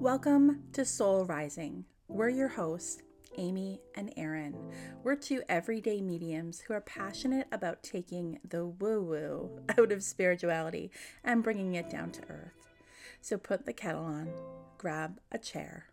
[0.00, 1.84] Welcome to Soul Rising.
[2.08, 3.02] We're your hosts,
[3.38, 4.54] Amy and Erin.
[5.02, 10.90] We're two everyday mediums who are passionate about taking the woo woo out of spirituality
[11.22, 12.74] and bringing it down to earth.
[13.20, 14.28] So put the kettle on,
[14.76, 15.86] grab a chair,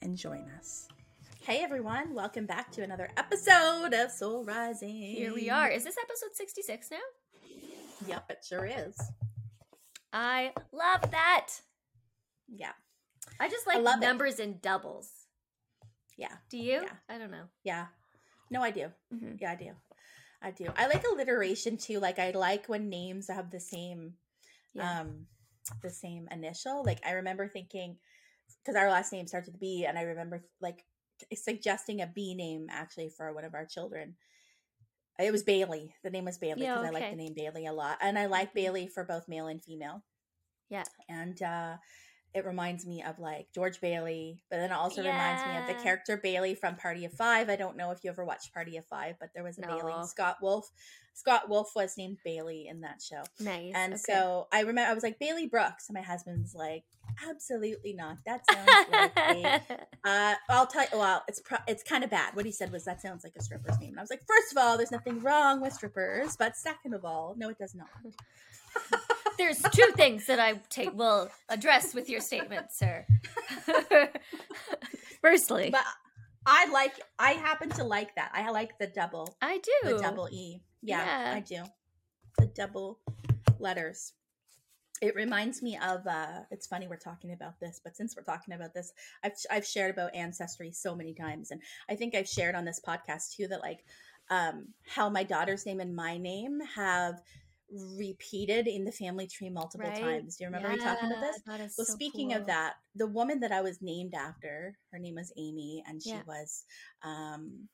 [0.00, 0.88] and join us.
[1.42, 4.96] Hey everyone, welcome back to another episode of Soul Rising.
[4.96, 5.68] Here we are.
[5.68, 6.98] Is this episode 66 now?
[8.06, 8.96] Yep, it sure is.
[10.12, 11.48] I love that.
[12.48, 12.72] Yeah.
[13.40, 14.06] I just I like love it.
[14.06, 15.08] numbers in doubles.
[16.16, 16.36] Yeah.
[16.50, 16.82] Do you?
[16.82, 16.92] Yeah.
[17.08, 17.44] I don't know.
[17.64, 17.86] Yeah.
[18.50, 18.92] No, I do.
[19.12, 19.40] Mhm.
[19.40, 19.72] Yeah, I do.
[20.42, 20.66] I do.
[20.76, 21.98] I like alliteration too.
[22.00, 24.14] Like I like when names have the same
[24.74, 25.00] Yeah.
[25.00, 25.26] um
[25.82, 26.84] the same initial.
[26.84, 27.98] Like I remember thinking
[28.62, 30.84] because our last name starts with B and I remember like
[31.34, 34.16] suggesting a B name actually for one of our children.
[35.18, 35.94] It was Bailey.
[36.02, 37.98] The name was Bailey Yeah, because I like the name Bailey a lot.
[38.00, 38.54] And I like Mhm.
[38.54, 40.02] Bailey for both male and female.
[40.70, 40.84] Yeah.
[41.08, 41.76] And uh
[42.34, 45.82] it reminds me of like George Bailey, but then it also reminds me of the
[45.82, 47.50] character Bailey from Party of Five.
[47.50, 50.06] I don't know if you ever watched Party of Five, but there was a Bailey.
[50.06, 50.70] Scott Wolf.
[51.12, 53.22] Scott Wolf was named Bailey in that show.
[53.40, 53.72] nice.
[53.74, 54.02] And okay.
[54.06, 56.84] so I remember I was like Bailey Brooks, and my husband's like,
[57.28, 58.18] absolutely not.
[58.26, 59.60] That sounds like a.
[60.02, 60.88] Uh, I'll tell you.
[60.94, 62.34] Well, it's pro- it's kind of bad.
[62.34, 64.50] What he said was that sounds like a stripper's name, and I was like, first
[64.50, 67.88] of all, there's nothing wrong with strippers, but second of all, no, it does not.
[69.40, 73.06] There's two things that I take will address with your statement, sir.
[75.22, 75.84] Firstly, But
[76.44, 77.00] I like.
[77.18, 78.30] I happen to like that.
[78.34, 79.34] I like the double.
[79.40, 79.94] I do.
[79.94, 80.60] The double E.
[80.82, 81.34] Yeah, Yeah.
[81.36, 81.62] I do.
[82.36, 82.98] The double
[83.58, 84.12] letters.
[85.00, 88.52] It reminds me of uh it's funny we're talking about this, but since we're talking
[88.52, 88.92] about this,
[89.24, 92.80] I've I've shared about ancestry so many times and I think I've shared on this
[92.86, 93.86] podcast too that like
[94.28, 97.22] um how my daughter's name and my name have
[97.72, 100.00] repeated in the family tree multiple Right.
[100.00, 100.36] times.
[100.36, 101.42] Do you remember me talking about this?
[101.46, 102.36] that is Well, so speaking cool.
[102.36, 106.10] of that, the woman that I was named after, her name was Amy, and she
[106.10, 106.22] Yeah.
[106.26, 106.64] was
[107.02, 107.68] um,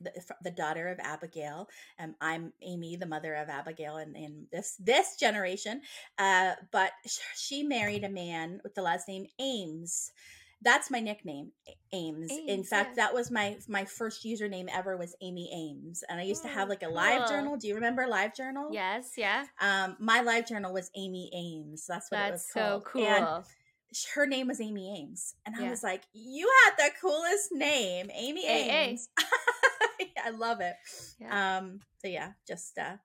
[0.00, 0.12] the,
[0.42, 1.68] the daughter of Abigail.
[1.98, 5.82] Um, I'm Amy, the mother of Abigail, in, in this this generation.
[6.18, 6.92] Uh, but
[7.36, 10.12] she married a man with the last name Ames.
[10.62, 12.30] That's my nickname, A- Ames.
[12.46, 13.04] In fact, yeah.
[13.06, 16.66] that was my my first username ever was Amy Ames, and I used to have
[16.68, 17.28] Oh, like a live cool.
[17.28, 17.56] journal.
[17.56, 18.68] Do you remember live journal?
[18.70, 19.46] Yes, yeah.
[19.60, 21.86] Um, my live journal was Amy Ames.
[21.88, 22.84] That's what it was That's so called.
[22.84, 23.06] cool.
[23.06, 23.44] And
[24.14, 25.34] her name was Amy Ames.
[25.46, 25.70] And I Yeah.
[25.70, 28.46] was like, you had the coolest name, Amy.
[28.46, 29.08] Ames.
[30.24, 30.74] I love it.
[31.18, 31.58] Yeah.
[31.58, 32.96] Um, so yeah, just uh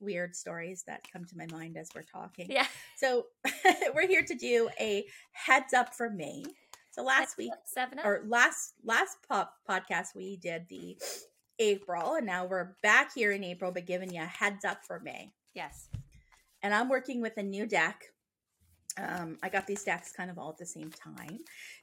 [0.00, 2.46] weird stories that come to my mind as we're talking.
[2.50, 2.66] yeah.
[2.96, 3.26] So
[3.94, 6.42] we're here to do a heads up for May.
[6.94, 8.06] So last week seven up.
[8.06, 10.96] or last last pop podcast we did the
[11.58, 15.00] April and now we're back here in April but giving you a heads up for
[15.00, 15.88] May yes.
[16.62, 18.04] and I'm working with a new deck.
[18.96, 21.40] Um, I got these decks kind of all at the same time.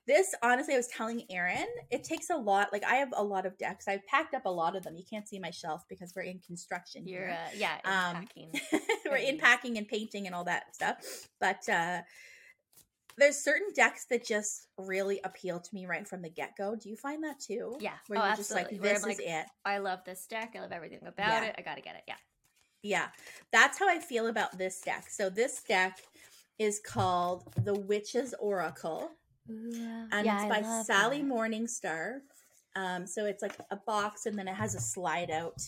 [0.07, 2.71] This, honestly, I was telling Erin, it takes a lot.
[2.71, 3.89] Like I have a lot of decks.
[3.89, 4.95] I've packed up a lot of them.
[4.95, 7.05] You can't see my shelf because we're in construction.
[7.05, 7.37] You're here.
[7.37, 8.61] uh, yeah, Um, unpacking.
[9.09, 11.27] we're in packing and painting and all that stuff.
[11.41, 11.99] But uh,
[13.21, 16.75] there's certain decks that just really appeal to me right from the get go.
[16.75, 17.77] Do you find that too?
[17.79, 17.93] Yeah.
[18.07, 19.45] Where oh, you're just like, this I'm is it.
[19.63, 20.55] I love this deck.
[20.57, 21.45] I love everything about Yeah.
[21.45, 21.55] it.
[21.57, 22.03] I gotta get it.
[22.07, 22.15] Yeah.
[22.83, 23.09] Yeah,
[23.51, 25.05] that's how I feel about this deck.
[25.07, 25.99] So this deck
[26.57, 29.11] is called the Witch's Oracle.
[29.47, 31.29] and yeah, it's I by Sally that.
[31.31, 32.21] Morningstar.
[32.75, 35.61] Um, so it's like a box, and then it has a slide out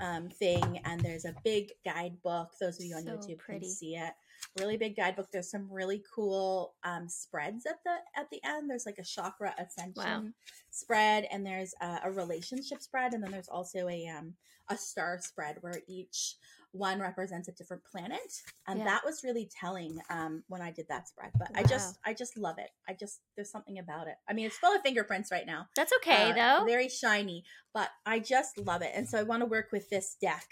[0.00, 2.52] um, thing, and there's a big guidebook.
[2.58, 3.60] Those of you on So YouTube pretty.
[3.66, 4.14] can see it.
[4.58, 5.28] Really big guidebook.
[5.32, 8.70] There's some really cool um, spreads at the at the end.
[8.70, 10.34] There's like a chakra ascension
[10.70, 14.34] spread, and there's a, a relationship spread, and then there's also a um,
[14.68, 16.36] a star spread where each
[16.72, 18.42] one represents a different planet.
[18.66, 18.84] And Yeah.
[18.86, 21.30] that was really telling um when i did that spread.
[21.38, 22.70] But i just i just love it.
[22.88, 24.16] I just there's something about it.
[24.28, 25.68] I mean it's full of fingerprints right now.
[25.74, 26.64] That's okay Uh, though.
[26.64, 28.92] very shiny but i just love it.
[28.94, 30.46] And so i want to work with this deck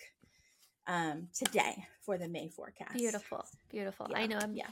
[0.86, 4.08] um today for the may forecast Beautiful, beautiful.
[4.14, 4.38] I know.
[4.38, 4.54] I'm.
[4.54, 4.68] yeah.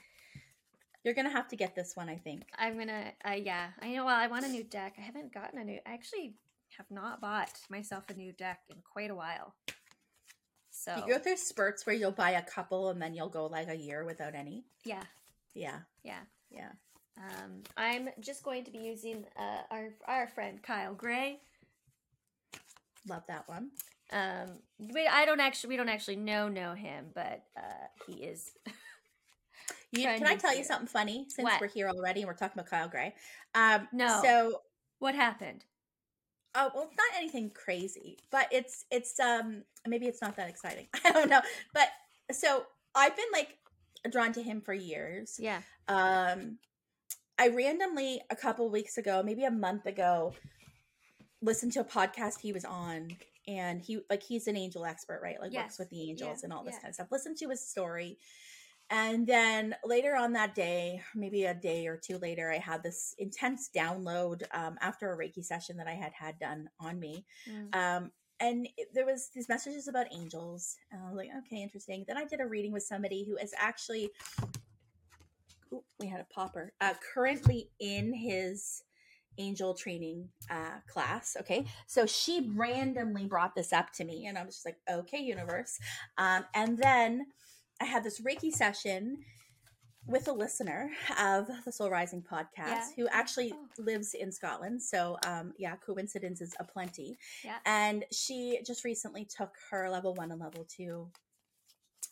[1.04, 3.12] you're gonna have to get this one i think I'm gonna.
[3.24, 3.68] Uh, yeah.
[3.80, 4.04] I know.
[4.04, 4.94] Well, I want a new deck.
[4.98, 5.78] I haven't gotten a new.
[5.86, 6.34] I actually
[6.76, 9.54] have not bought myself a new deck in quite a while.
[10.70, 13.68] So you go through spurts where you'll buy a couple and then you'll go like
[13.68, 15.02] a year without any yeah,
[15.54, 16.20] yeah yeah.
[16.50, 16.70] yeah
[17.18, 21.40] Um, I'm just going to be using uh, our our friend Kyle Gray.
[23.08, 23.70] love that one
[24.12, 28.50] Um, we, I don't actually we don't actually know know him, but uh, he is.
[29.94, 31.60] You, can I tell you something funny since What?
[31.60, 33.14] we're here already and we're talking about Kyle Gray?
[33.54, 34.20] Um, No.
[34.22, 34.60] So,
[35.00, 35.64] What happened?
[36.54, 40.86] oh well, it's not anything crazy, but it's it's um maybe it's not that exciting.
[41.04, 41.40] I don't know,
[41.74, 41.88] but
[42.30, 42.64] so
[42.94, 43.58] I've been like
[44.10, 45.36] drawn to him for years.
[45.38, 45.60] Yeah.
[45.88, 46.58] Um,
[47.38, 50.34] I randomly a couple weeks ago, maybe a month ago,
[51.40, 53.16] listened to a podcast he was on
[53.46, 55.40] and he like he's an angel expert, right?
[55.40, 55.64] Like Yes.
[55.64, 56.80] works with the angels Yeah, and all this yeah.
[56.80, 57.08] kind of stuff.
[57.10, 58.18] listen to his story.
[58.90, 63.14] And then later on that day, maybe a day or two later, I had this
[63.18, 67.24] intense download um, after a Reiki session that I had had done on me.
[67.50, 67.74] Mm.
[67.74, 70.76] Um, and it- there was these messages about angels.
[70.90, 72.04] And I was like, okay, interesting.
[72.06, 74.10] Then I did a reading with somebody who is actually,
[75.72, 78.82] ooh, we had a popper, uh, currently in his
[79.38, 81.36] angel training uh, class.
[81.40, 81.64] Okay.
[81.86, 85.78] So she randomly brought this up to me, and I was just like, okay, universe.
[86.18, 87.26] Um, and then
[87.80, 89.18] I had this Reiki session
[90.06, 90.90] with a listener
[91.20, 92.88] of the Soul Rising podcast Yeah.
[92.96, 93.68] who actually Oh.
[93.78, 94.82] lives in Scotland.
[94.82, 97.16] So, um, yeah, coincidences aplenty.
[97.44, 97.58] Yeah.
[97.64, 101.08] And she just recently took her level one and level two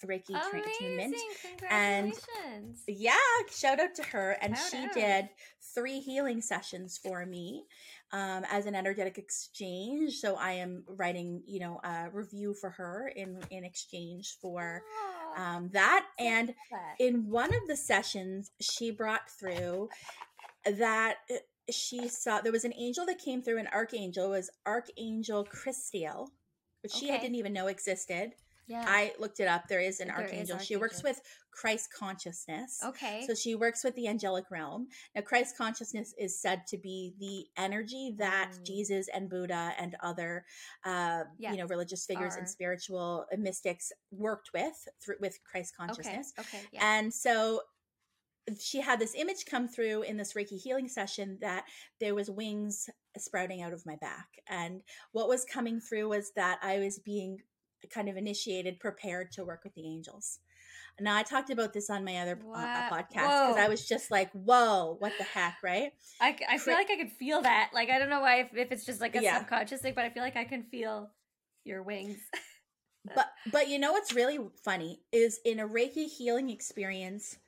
[0.05, 1.17] Reiki tra- attunement.
[1.69, 2.15] And-
[2.87, 3.17] Yeah,
[3.51, 4.33] shout out to her.
[4.41, 4.93] And Shout she out.
[4.95, 5.29] did
[5.75, 7.65] three healing sessions for me
[8.13, 10.15] um, as an energetic exchange.
[10.15, 14.83] So I am writing, you know, a review for her in in exchange for
[15.37, 16.07] um, that.
[16.19, 16.55] And
[16.99, 19.89] in one of the sessions, she brought through
[20.65, 21.37] that uh,
[21.71, 23.59] she saw there was an angel that came through.
[23.59, 26.31] An archangel it was Archangel Christiel,
[26.83, 28.33] which she didn't even know existed.
[28.71, 28.85] Yeah.
[28.87, 29.69] I looked it up.
[29.69, 30.59] There is an There is archangel.
[30.59, 31.21] She works with
[31.51, 32.81] Christ consciousness.
[32.85, 33.25] okay.
[33.27, 34.87] So she works with the angelic realm.
[35.15, 38.65] Now, Christ consciousness is said to be the energy that Mm.
[38.65, 40.47] Jesus and Buddha and other,
[40.85, 45.75] uh, Yeah, you know, religious figures are- and spiritual mystics worked with through with Christ
[45.77, 46.33] consciousness.
[46.39, 46.59] Okay.
[46.59, 46.69] Okay.
[46.73, 46.99] Yeah.
[46.99, 47.63] And so
[48.59, 51.67] she had this image come through in this Reiki healing session that
[52.01, 52.89] there was wings
[53.19, 54.29] sprouting out of my back.
[54.49, 54.83] And
[55.13, 57.43] what was coming through was that I was being
[57.89, 60.39] kind of initiated, prepared to work with the angels.
[61.01, 64.31] Now I talked about this on my other uh, podcast because I was just like,
[64.33, 65.93] "Whoa, what the heck?" Right?
[66.21, 67.71] I, I feel like I could feel that.
[67.73, 69.39] Like I don't know why if, if it's just like a Yeah.
[69.39, 71.11] subconscious thing, but I feel like I can feel
[71.65, 72.19] your wings.
[73.15, 77.39] But but you know what's really funny is in a Reiki healing experience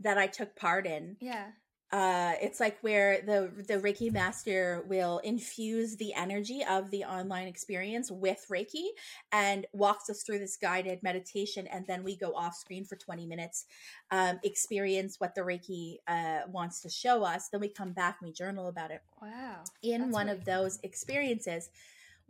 [0.00, 1.16] that I took part in.
[1.20, 1.48] yeah.
[1.92, 7.46] Uh it's like where the the reiki master will infuse the energy of the online
[7.46, 8.86] experience with reiki
[9.30, 11.66] and walks us through this guided meditation.
[11.66, 13.66] And then we go off screen for 20 minutes
[14.10, 17.48] um experience what the reiki uh wants to show us.
[17.48, 19.02] Then we come back and we journal about it.
[19.20, 19.64] Wow.
[19.82, 21.68] in That's one really of those experiences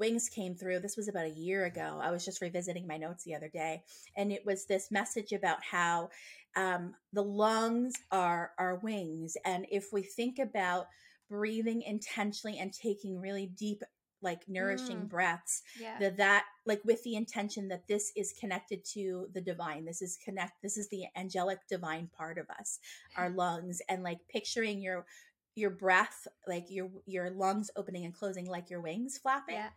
[0.02, 3.24] wings came through this was about a year ago i was just revisiting my notes
[3.24, 3.82] the other day
[4.16, 6.08] and it was this message about how
[6.56, 10.86] um, the lungs are our wings and if we think about
[11.30, 13.82] breathing intentionally and taking really deep
[14.22, 15.08] like nourishing Mm.
[15.08, 15.98] breaths Yeah.
[16.00, 20.18] that that like with the intention that this is connected to the divine this is
[20.24, 22.78] connect this is the angelic divine part of us
[23.16, 25.06] our lungs and like picturing your
[25.54, 29.68] your breath like your your lungs opening and closing like your wings flapping yeah.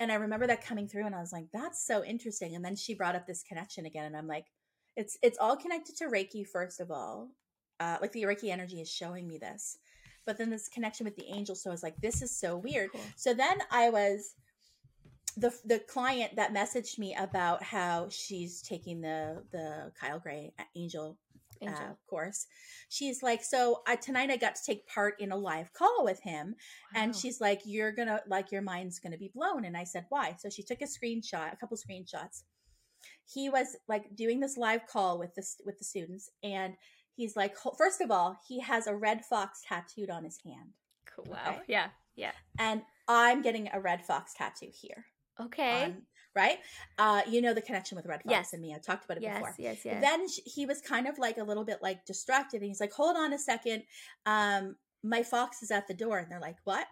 [0.00, 2.76] and i remember that coming through and i was like that's so interesting and then
[2.76, 4.46] she brought up this connection again and i'm like
[4.96, 7.28] it's it's all connected to reiki first of all
[7.80, 9.78] uh like the reiki energy is showing me this
[10.24, 12.92] but then this connection with the angel so i was like this is so weird
[12.92, 13.00] Cool.
[13.16, 14.34] so then I was
[15.38, 20.66] the the client that messaged me about how she's taking the the Kyle Gray Angel,
[20.76, 21.18] Angel.
[21.66, 22.46] Uh, course.
[22.88, 26.54] She's like, so tonight I got to take part in a live call with him,
[26.94, 29.64] and she's like, you're gonna like your mind's gonna be blown.
[29.64, 30.36] And I said, why?
[30.38, 32.42] So she took a screenshot, a couple screenshots.
[33.26, 36.74] He was like doing this live call with this with the students, and
[37.14, 40.70] he's like, first of all, he has a red fox tattooed on his hand,
[41.14, 41.26] Cool.
[41.28, 41.38] Wow.
[41.48, 41.60] okay.
[41.68, 41.88] Yeah.
[42.16, 42.32] Yeah.
[42.58, 45.04] and I'm getting a red fox tattoo here.
[45.40, 45.84] Okay.
[45.84, 46.02] on-
[46.38, 46.58] right?
[46.98, 48.52] Uh, you know the connection with Red Fox Yes.
[48.52, 48.72] and me.
[48.72, 49.38] I talked about it yes.
[49.38, 49.54] before.
[49.58, 49.84] Yes.
[49.84, 50.00] Yes.
[50.00, 53.16] Then he was kind of like a little bit like distracted, and he's like, "Hold
[53.16, 53.82] on a second,
[54.24, 56.86] um, my fox is at the door." And they're like, "What?"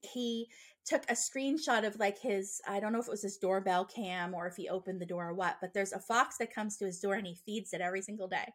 [0.00, 0.48] He
[0.86, 4.32] took a screenshot of like his I don't know if it was his doorbell cam
[4.32, 6.86] or if he opened the door or what, but there's a fox that comes to
[6.86, 8.54] his door and he feeds it every single day.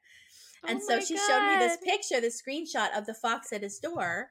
[0.68, 3.80] And Oh so she showed me this picture, this screenshot of the fox at his
[3.80, 4.30] door.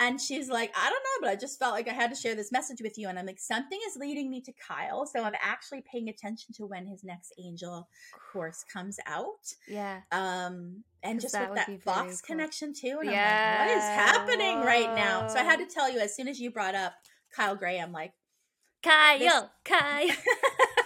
[0.00, 2.34] And she's like, I don't know, but I just felt like I had to share
[2.34, 3.08] this message with you.
[3.08, 5.04] And I'm like, something is leading me to Kyle.
[5.04, 7.86] So I'm actually paying attention to when his next angel
[8.32, 9.54] course comes out.
[9.68, 10.00] Yeah.
[10.10, 12.34] Um, and just that with that fox cool.
[12.34, 12.98] connection too.
[13.02, 15.28] And Yeah, I'm like, what is happening right now?
[15.28, 16.94] So I had to tell you as soon as you brought up
[17.36, 18.12] Kyle Gray, I'm like,
[18.82, 19.50] Kyle.
[19.64, 20.08] Kyle.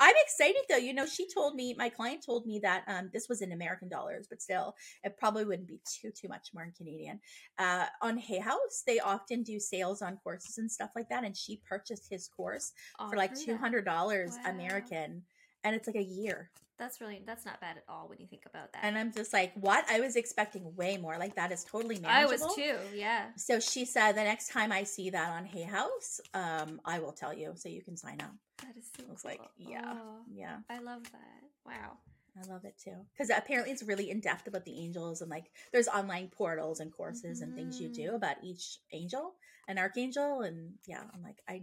[0.00, 0.76] I'm excited though.
[0.76, 3.88] You know, she told me, my client told me that um, this was in American
[3.88, 7.20] dollars, but still, it probably wouldn't be too too much more in Canadian.
[7.58, 11.36] Uh, on Hay House, they often do sales on courses and stuff like that, and
[11.36, 12.72] she purchased his course
[13.10, 14.50] for like two hundred dollars Wow.
[14.52, 15.22] American,
[15.64, 16.50] and it's like a year.
[16.78, 18.82] That's really that's not bad at all when you think about that.
[18.82, 19.84] And I'm just like, what?
[19.90, 21.18] I was expecting way more.
[21.18, 22.42] Like that is totally manageable.
[22.42, 22.76] I was too.
[22.94, 23.26] Yeah.
[23.36, 27.12] So she said the next time I see that on Hay House, um, I will
[27.12, 28.32] tell you so you can sign up.
[28.62, 29.30] That is so I was cool.
[29.32, 29.80] like, yeah.
[29.86, 31.42] Oh, Yeah, I love that.
[31.66, 31.98] Wow.
[32.38, 32.94] I love it too.
[33.12, 36.92] Because apparently it's really in depth about the angels and like there's online portals and
[36.92, 38.14] courses and things you do Mhm.
[38.14, 39.34] about each angel
[39.66, 40.42] and archangel.
[40.42, 41.62] And yeah, I'm like, I,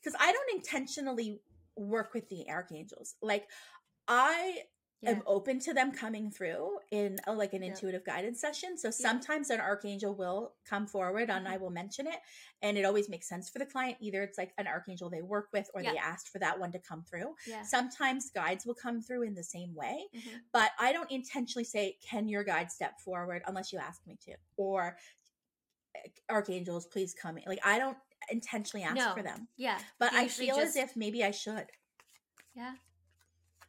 [0.00, 1.40] because I don't intentionally
[1.76, 3.16] work with the archangels.
[3.22, 3.48] Like
[4.06, 4.64] I
[5.02, 5.10] Yeah.
[5.10, 8.78] am open to them coming through in a, like an intuitive guidance session.
[8.78, 12.16] So sometimes an archangel will come forward and I will mention it.
[12.62, 13.98] And it always makes sense for the client.
[14.00, 16.78] Either it's like an archangel they work with or they asked for that one to
[16.78, 17.34] come through.
[17.46, 17.62] Yeah.
[17.64, 20.40] Sometimes guides will come through in the same way, Mhm.
[20.52, 24.36] but I don't intentionally say, Can your guide step forward unless you ask me to?
[24.56, 24.96] Or
[25.96, 27.44] "Eh, archangels, please come in.
[27.46, 27.98] Like I don't
[28.30, 29.12] intentionally ask No.
[29.14, 29.48] for them.
[29.56, 29.78] Yeah.
[29.98, 31.66] But You I feel just- as if maybe I should.
[32.54, 32.76] Yeah.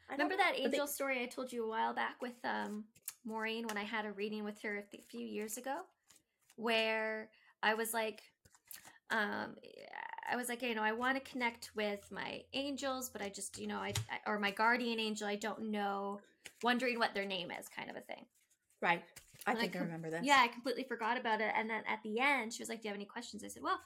[0.10, 2.86] I Remember that but they- angel story I told you a while back with um
[3.26, 5.82] Maureen when I had a reading with her a few years ago,
[6.58, 7.30] where
[7.64, 8.22] I was like,
[9.10, 9.56] um,
[10.32, 13.58] I was like, you know, I want to connect with my angels, but I just,
[13.60, 16.20] you know, I, I or my guardian angel, I don't know,
[16.62, 18.26] wondering what their name is, kind of a thing.
[18.82, 19.04] Right.
[19.48, 20.22] I And think I com- remember this.
[20.24, 21.52] Yeah, I completely forgot about it.
[21.56, 23.64] And then at the end, she was like, "Do you have any questions?" I said,
[23.64, 23.80] "Well."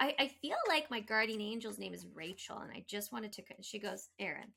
[0.00, 3.42] I, I feel like my guardian angel's name is Rachel, and I just wanted to.
[3.62, 4.48] She goes, Erin,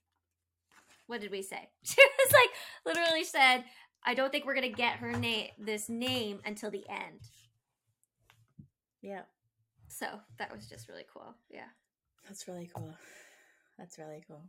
[1.07, 1.69] what did we say?
[1.83, 2.49] She was like,
[2.85, 3.63] literally said,
[4.03, 7.21] I don't think we're gonna get her name, this name, until the end.
[9.01, 9.21] Yeah.
[9.87, 10.05] So
[10.37, 11.33] that was just really cool.
[11.49, 11.69] Yeah,
[12.27, 12.93] That's really cool.
[13.77, 14.41] That's really cool.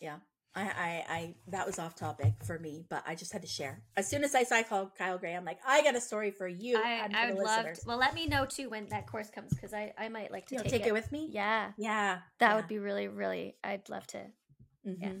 [0.00, 0.16] Yeah.
[0.54, 3.82] I, I, I, that was off topic for me, but I just had to share.
[3.96, 6.46] As soon as I saw Kyle, Kyle Gray, I'm like, I got a story for
[6.46, 7.64] you I, I would love.
[7.64, 10.46] To, well, let me know too when that course comes because I, I might like
[10.48, 10.88] to You'll take, take, it.
[10.88, 10.92] it.
[10.92, 11.30] with me?
[11.32, 12.18] Yeah, Yeah.
[12.38, 12.56] that yeah.
[12.56, 13.56] would be really, really.
[13.64, 14.26] I'd love to.
[14.86, 14.96] Mhm.
[15.00, 15.12] Yeah,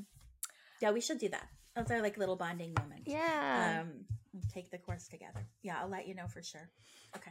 [0.90, 1.48] we should do that.
[1.76, 3.02] That's our like little bonding moment.
[3.06, 3.82] Yeah.
[3.82, 4.04] Um,
[4.52, 5.46] take the course together.
[5.62, 6.68] Yeah, I'll let you know for sure.
[7.16, 7.30] Okay.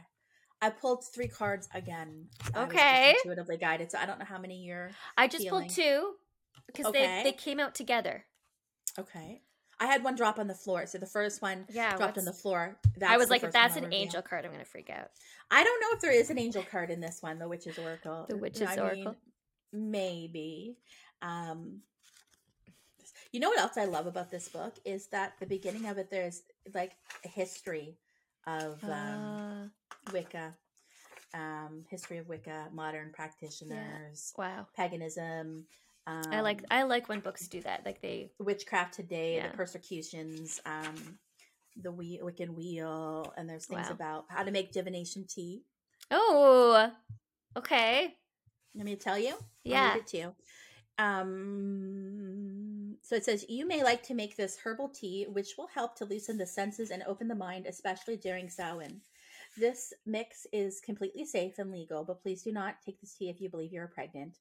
[0.60, 2.28] I pulled three cards again.
[2.54, 3.14] I was just Okay.
[3.24, 4.90] intuitively guided, so I don't know how many you're.
[5.18, 5.64] I just feeling.
[5.64, 6.14] pulled two
[6.66, 7.22] because Okay.
[7.24, 8.24] they they came out together.
[8.98, 9.42] Okay.
[9.80, 12.32] I had one drop on the floor, so the first one Yeah, dropped on the
[12.32, 12.78] floor.
[12.96, 13.98] That's I was like, if that's an reveal.
[14.00, 15.08] angel card, I'm gonna freak out.
[15.50, 18.26] I don't know if there is an angel card in this one, the Witch's Oracle.
[18.28, 19.16] The Witch's I Oracle?
[19.72, 20.76] mean, maybe.
[21.22, 21.80] Um,
[23.32, 26.10] you know what else I love about this book is that the beginning of it
[26.10, 26.42] there's
[26.74, 26.92] like
[27.24, 27.96] a history
[28.46, 29.68] of um, Uh,
[30.12, 30.54] Wicca,
[31.34, 34.66] um, history of Wicca, modern practitioners, wow.
[34.76, 35.66] paganism.
[36.06, 37.86] Um, I like I like when books do that.
[37.86, 39.48] Like they witchcraft today, Yeah.
[39.48, 41.18] the persecutions, um,
[41.76, 43.92] the we- Wiccan wheel, and there's things Wow.
[43.94, 45.62] about how to make divination tea.
[46.10, 46.90] Oh
[47.56, 48.16] okay.
[48.74, 49.30] Let me tell you.
[49.30, 49.92] I'll Yeah.
[49.94, 50.34] read it to you.
[50.98, 55.96] Um, so it says you may like to make this herbal tea, which will help
[55.96, 59.00] to loosen the senses and open the mind, especially during Samhain.
[59.58, 63.40] This mix is completely safe and legal, but please do not take this tea if
[63.40, 64.38] you believe you're pregnant,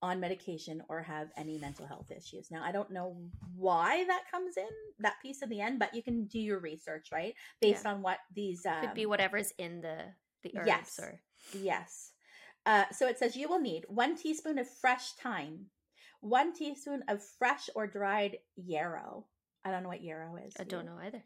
[0.00, 2.50] on medication, or have any mental health issues.
[2.50, 3.16] Now, I don't know
[3.56, 4.68] why that comes in
[5.00, 8.18] that piece in the end, but you can do your research, right, based on what
[8.34, 9.98] these um, Could be whatever's in the
[10.42, 11.00] the herbs yes.
[11.00, 11.20] or
[11.52, 12.10] Yes.
[12.66, 15.66] Uh, so it says you will need one teaspoon of fresh thyme,
[16.24, 19.26] one teaspoon of fresh or dried yarrow.
[19.64, 20.54] I don't know what yarrow is.
[20.58, 21.22] I don't know either.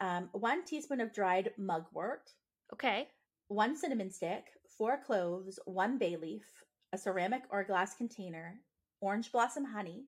[0.00, 2.30] Um, one teaspoon of dried mugwort,
[2.72, 3.08] Okay.
[3.48, 4.44] one cinnamon stick,
[4.78, 6.44] four cloves, one bay leaf,
[6.92, 8.60] a ceramic or glass container,
[9.00, 10.06] orange blossom honey,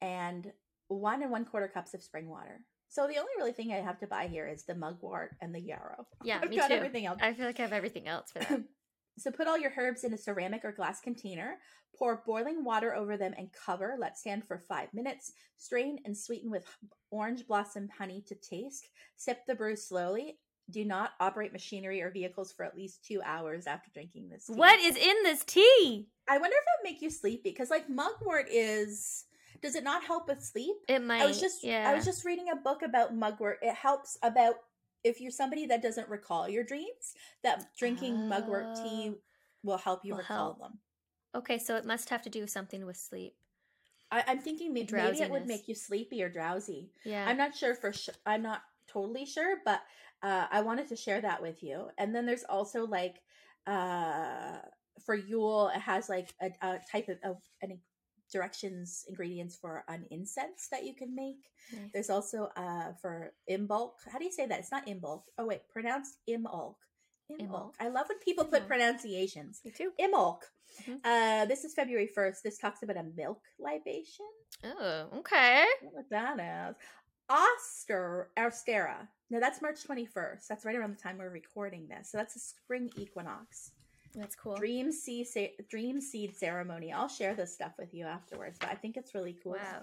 [0.00, 0.52] and
[0.88, 2.60] one and one quarter cups of spring water.
[2.88, 5.60] So the only really thing I have to buy here is the mugwort and the
[5.60, 6.06] yarrow.
[6.24, 6.74] Yeah, I've me got too.
[6.74, 7.18] everything else.
[7.22, 8.60] I feel like I have everything else for that.
[9.18, 11.58] So put all your herbs in a ceramic or glass container,
[11.96, 13.96] pour boiling water over them and cover.
[13.98, 15.32] Let stand for five minutes.
[15.56, 16.64] Strain and sweeten with
[17.10, 18.88] orange blossom honey to taste.
[19.16, 20.38] Sip the brew slowly.
[20.70, 24.46] Do not operate machinery or vehicles for at least two hours after drinking this.
[24.46, 24.52] tea.
[24.52, 26.08] what is in this tea?
[26.28, 29.24] I wonder if it would make you sleepy because, like, mugwort is.
[29.62, 30.76] Does it not help with sleep?
[30.88, 31.22] It might.
[31.22, 31.88] I was just yeah.
[31.88, 33.58] I was just reading a book about mugwort.
[33.62, 34.54] It helps about
[35.04, 39.18] if you're somebody that doesn't recall your dreams, that drinking mugwort tea Oh.
[39.62, 40.58] will help you Will recall help.
[40.60, 40.78] them.
[41.34, 41.58] okay.
[41.58, 43.34] So it must have to do something with sleep.
[44.10, 46.90] I, I'm thinking maybe, maybe it would make you sleepy or drowsy.
[47.04, 47.26] Yeah.
[47.28, 48.14] I'm not sure for sure.
[48.24, 49.82] I'm not totally sure, but
[50.22, 51.88] uh, I wanted to share that with you.
[51.98, 53.16] And then there's also like
[53.66, 54.58] uh,
[55.04, 57.80] for Yule, it has like a, a type of, of any
[58.32, 61.50] directions ingredients for an incense that you can make.
[61.72, 61.90] Nice.
[61.92, 63.92] There's also uh for imbulk.
[64.10, 64.58] How do you say that?
[64.60, 65.22] It's not imbulk.
[65.38, 66.76] Oh wait, pronounced imulk.
[67.30, 67.72] Imbolc.
[67.78, 69.60] I love when people put pronunciations.
[69.64, 69.92] Me too.
[70.00, 70.40] Imbolc.
[70.86, 71.00] Mhm.
[71.04, 72.42] Uh, this is February 1st.
[72.42, 74.26] This talks about a milk libation.
[74.64, 75.64] Oh, okay.
[75.64, 76.76] I don't know what that is.
[77.28, 79.06] Auster, Ostara.
[79.30, 80.46] No, that's March 21st.
[80.48, 82.10] That's right around the time we're recording this.
[82.10, 83.72] So that's a spring equinox.
[84.14, 84.56] That's cool.
[84.56, 85.26] Dream seed,
[85.68, 86.92] dream seed ceremony.
[86.92, 89.56] I'll share this stuff with you afterwards, but I think it's really cool.
[89.56, 89.82] Wow.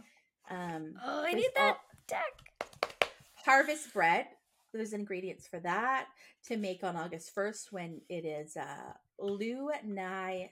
[0.49, 2.91] Um, Oh, I need that all- deck.
[3.45, 4.27] harvest bread.
[4.73, 6.07] There's ingredients for that
[6.47, 10.49] to make on August 1st when it is uh, Lu Nai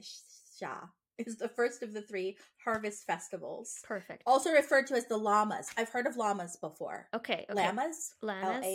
[0.58, 0.75] Sha
[1.18, 3.80] is the first of the three harvest festivals.
[3.84, 4.24] Perfect.
[4.25, 5.68] Also referred to as the Lammas.
[5.77, 7.08] I've heard of llamas before.
[7.13, 7.46] Okay.
[7.50, 7.53] okay.
[7.53, 8.15] Llamas?
[8.22, 8.65] Llamas.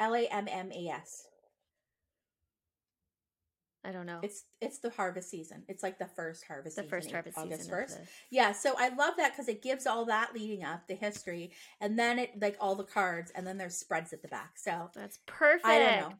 [0.00, 1.28] L A M M A S.
[3.84, 4.20] I don't know.
[4.22, 5.62] It's it's the harvest season.
[5.68, 6.90] It's like the first harvest the season.
[6.90, 7.98] first harvest August 1st.
[8.30, 11.98] Yeah, so I love that because it gives all that leading up, the history, and
[11.98, 14.52] then it like all the cards, and then there's spreads at the back.
[14.58, 15.66] So That's perfect.
[15.66, 16.16] I don't know.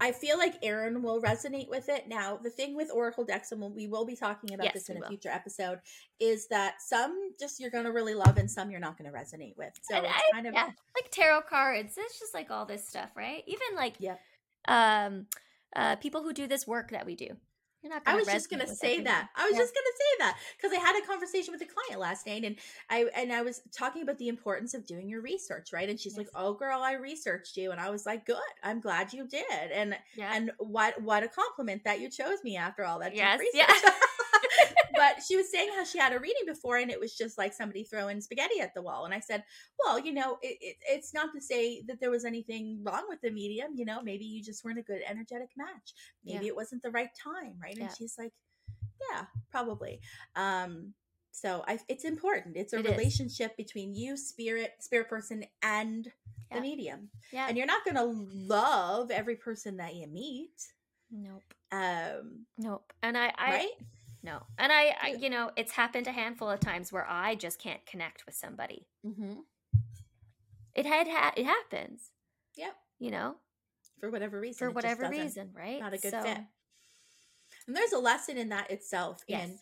[0.00, 2.08] I feel like Erin will resonate with it.
[2.08, 4.96] Now, the thing with Oracle decks, and we will be talking about Yes, this in
[4.96, 5.08] a will.
[5.08, 5.78] future episode,
[6.18, 9.16] is that some just you're going to really love and some you're not going to
[9.16, 9.72] resonate with.
[9.82, 10.64] So And it's I- kind of yeah,
[10.96, 11.94] like tarot cards.
[11.96, 13.44] It's just like all this stuff, right?
[13.46, 14.16] Even like yeah.
[14.66, 15.26] um
[15.76, 17.28] uh people who do this work that we do.
[17.82, 19.04] You're not I was just gonna say everyone.
[19.04, 19.28] that.
[19.36, 19.58] I was Yeah.
[19.58, 22.56] just gonna say that because I had a conversation with a client last night, and
[22.88, 25.86] I and I was talking about the importance of doing your research, right?
[25.86, 29.12] And she's like, "Oh, girl, I researched you," and I was like, "Good, I'm glad
[29.12, 30.32] you did." And yeah.
[30.34, 33.66] and what what a compliment that you chose me after all that Yes, research.
[33.68, 33.90] yeah.
[35.04, 37.52] but she was saying how she had a reading before, and it was just like
[37.52, 39.04] somebody throwing spaghetti at the wall.
[39.04, 39.44] And I said,
[39.78, 43.20] "Well, you know, it, it, it's not to say that there was anything wrong with
[43.20, 43.72] the medium.
[43.74, 45.92] You know, maybe you just weren't a good energetic match.
[46.24, 46.52] Maybe Yeah.
[46.52, 47.94] it wasn't the right time, right?" And Yeah.
[47.98, 48.32] she's like,
[49.10, 50.00] "Yeah, probably."
[50.36, 50.94] Um,
[51.32, 52.56] so I, it's important.
[52.56, 52.90] It's a It is.
[52.92, 56.06] relationship between you, spirit, spirit person, and
[56.50, 56.56] Yeah.
[56.56, 57.10] the medium.
[57.32, 57.46] yeah.
[57.48, 60.72] And you're not going to love every person that you meet.
[61.10, 61.42] nope.
[61.72, 62.92] Um, Nope.
[63.02, 63.70] And I I right?
[64.24, 64.42] No.
[64.58, 67.84] And I, I you know, it's happened a handful of times where I just can't
[67.86, 68.88] connect with somebody.
[69.06, 69.34] Mm-hmm.
[70.74, 72.10] It had ha- it happens,
[72.56, 72.74] Yep.
[72.98, 73.36] you know,
[74.00, 74.58] For whatever reason.
[74.58, 75.78] for whatever reason, right?
[75.78, 76.38] Not a good So, fit.
[77.68, 79.22] And there's a lesson in that itself.
[79.28, 79.48] Yes.
[79.48, 79.58] In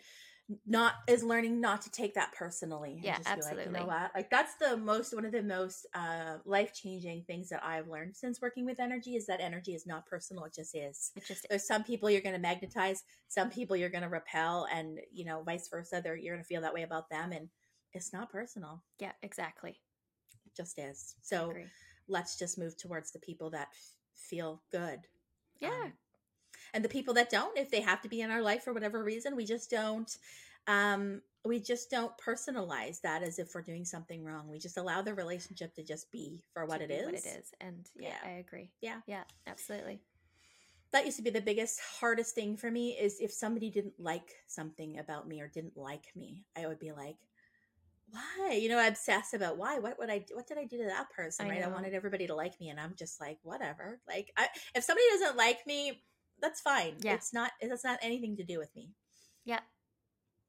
[0.66, 2.94] not is learning not to take that personally.
[2.94, 3.80] and Yeah, just Be like, you absolutely.
[3.80, 4.10] know what?
[4.14, 8.16] Like that's the most one of the most uh, life changing things that I've learned
[8.16, 10.44] since working with energy is that energy is not personal.
[10.44, 11.12] It just is.
[11.16, 14.66] It just There's some people you're going to magnetize, some people you're going to repel,
[14.72, 16.00] and you know vice versa.
[16.02, 17.48] They're, you're going to feel that way about them, and
[17.92, 18.82] it's not personal.
[18.98, 19.80] yeah, exactly.
[20.46, 21.14] It just is.
[21.22, 21.52] So
[22.08, 23.78] let's just move towards the people that f-
[24.14, 25.00] feel good.
[25.60, 25.68] Yeah.
[25.68, 25.92] Um,
[26.74, 29.02] and the people that don't, if they have to be in our life for whatever
[29.04, 30.16] reason, we just don't.
[30.66, 34.48] Um, we just don't personalize that as if we're doing something wrong.
[34.48, 37.04] We just allow the relationship to just be for what it is.
[37.04, 37.52] What it is.
[37.60, 38.30] And yeah, Yeah.
[38.30, 38.70] I agree.
[38.80, 39.00] Yeah.
[39.06, 40.00] Yeah, absolutely.
[40.92, 44.34] That used to be the biggest, hardest thing for me is if somebody didn't like
[44.46, 47.16] something about me or didn't like me, I would be like,
[48.10, 48.52] why?
[48.52, 49.78] You know, I obsess about why.
[49.78, 50.18] What would I?
[50.18, 50.34] do?
[50.36, 51.46] What did I do to that person?
[51.46, 51.64] I right?
[51.64, 54.00] I wanted everybody to like me, and I'm just like, whatever.
[54.06, 56.02] Like, I, if somebody doesn't like me,
[56.42, 56.96] that's fine.
[57.00, 57.14] Yeah.
[57.14, 57.52] It's not.
[57.60, 58.90] It's not anything to do with me.
[59.44, 59.60] Yeah.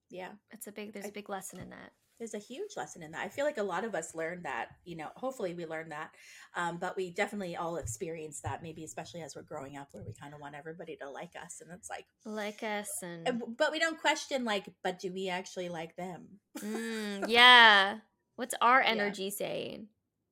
[0.09, 0.31] Yeah.
[0.51, 1.91] It's a big there's I- a big lesson in that.
[2.19, 3.25] there's a huge lesson in that.
[3.25, 6.11] I feel like a lot of us learned that, you know, hopefully we learned that.
[6.55, 10.13] Um, but we definitely all experience that, maybe especially as we're growing up where we
[10.13, 11.59] kind of want everybody to like us.
[11.61, 15.27] And it's like, Like us and and- but we don't question, like, but do we
[15.29, 16.27] actually like them?
[16.59, 17.97] Mm, yeah.
[18.35, 19.87] What's our energy saying?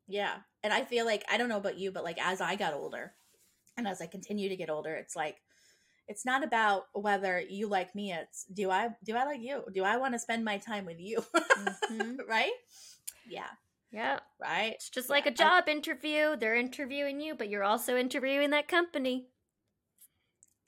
[0.08, 0.38] Yeah.
[0.64, 3.14] And I feel like, I don't know about you, but like as I got older
[3.76, 5.38] and as I continue to get older, it's like,
[6.12, 8.12] it's not about whether you like me.
[8.12, 9.64] It's do I do I like you?
[9.74, 11.24] Do I want to spend my time with you?
[11.90, 12.18] Mhm.
[12.28, 12.52] right?
[13.28, 13.48] Yeah.
[13.92, 14.20] Yeah.
[14.42, 14.74] Right.
[14.76, 16.36] It's just Yeah, like a job interview.
[16.38, 19.28] They're interviewing you, but you're also interviewing that company.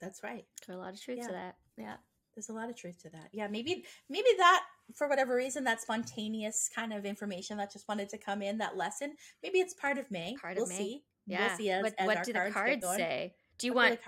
[0.00, 0.44] That's right.
[0.66, 1.26] There's a lot of truth Yeah.
[1.28, 1.54] to that.
[1.76, 1.96] Yeah.
[2.34, 3.28] There's a lot of truth to that.
[3.32, 4.64] Yeah, maybe maybe that
[4.96, 8.76] for whatever reason that spontaneous kind of information that just wanted to come in that
[8.76, 9.14] lesson.
[9.42, 10.36] Maybe it's part of May.
[10.40, 10.74] Part of me.
[10.74, 10.84] we'll May.
[10.84, 11.04] see.
[11.26, 11.46] Yeah.
[11.46, 13.34] We'll see as, what as what our do the cards, say?
[13.58, 14.02] Do you What want?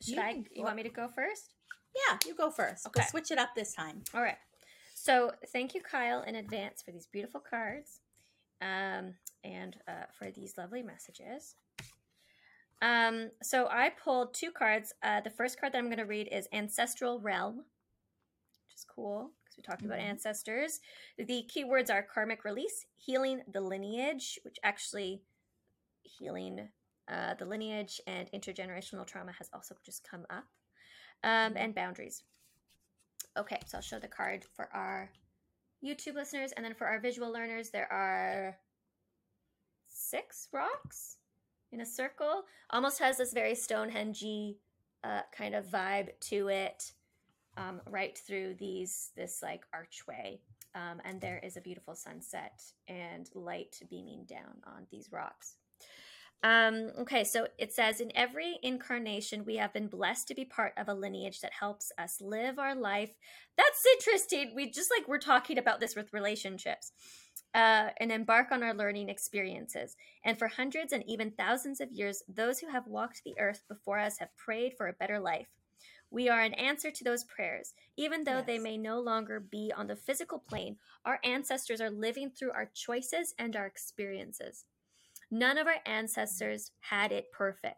[0.00, 1.54] Should You I you want me to go first?
[1.94, 2.86] Yeah, you go first.
[2.86, 3.00] Okay.
[3.00, 4.02] We'll switch it up this time.
[4.14, 4.38] All right.
[4.94, 8.00] So thank you, Kyle, in advance for these beautiful cards,
[8.60, 11.54] um, and uh, for these lovely messages.
[12.82, 14.92] Um, so I pulled two cards.
[15.02, 19.32] Uh, the first card that I'm going to read is Ancestral Realm, which is cool
[19.44, 20.04] because we talked about Mhm.
[20.10, 20.80] ancestors.
[21.18, 25.22] The keywords are karmic release, healing the lineage, which actually
[26.02, 26.70] healing
[27.10, 30.44] uh, the lineage and intergenerational trauma has also just come up,
[31.24, 32.22] um, and boundaries.
[33.36, 35.10] Okay, so I'll show the card for our
[35.84, 38.56] YouTube listeners, and then for our visual learners, there are
[39.88, 41.16] six rocks
[41.72, 42.44] in a circle.
[42.70, 44.24] Almost has this very Stonehenge
[45.04, 46.92] uh, kind of vibe to it
[47.56, 50.40] um, right through these this like archway
[50.74, 55.56] um, and there is a beautiful sunset and light beaming down on these rocks
[56.42, 60.72] um, okay, so it says in every incarnation, we have been blessed to be part
[60.78, 63.10] of a lineage that helps us live our life.
[63.58, 64.54] That's interesting.
[64.54, 66.92] We just like we're talking about this with relationships.
[67.52, 69.96] Uh, and embark on our learning experiences.
[70.24, 73.98] And for hundreds and even thousands of years, those who have walked the earth before
[73.98, 75.48] us have prayed for a better life.
[76.12, 77.74] We are an answer to those prayers.
[77.96, 78.46] Even though yes.
[78.46, 82.70] they may no longer be on the physical plane, our ancestors are living through our
[82.72, 84.64] choices and our experiences.
[85.30, 87.76] None of our ancestors had it perfect.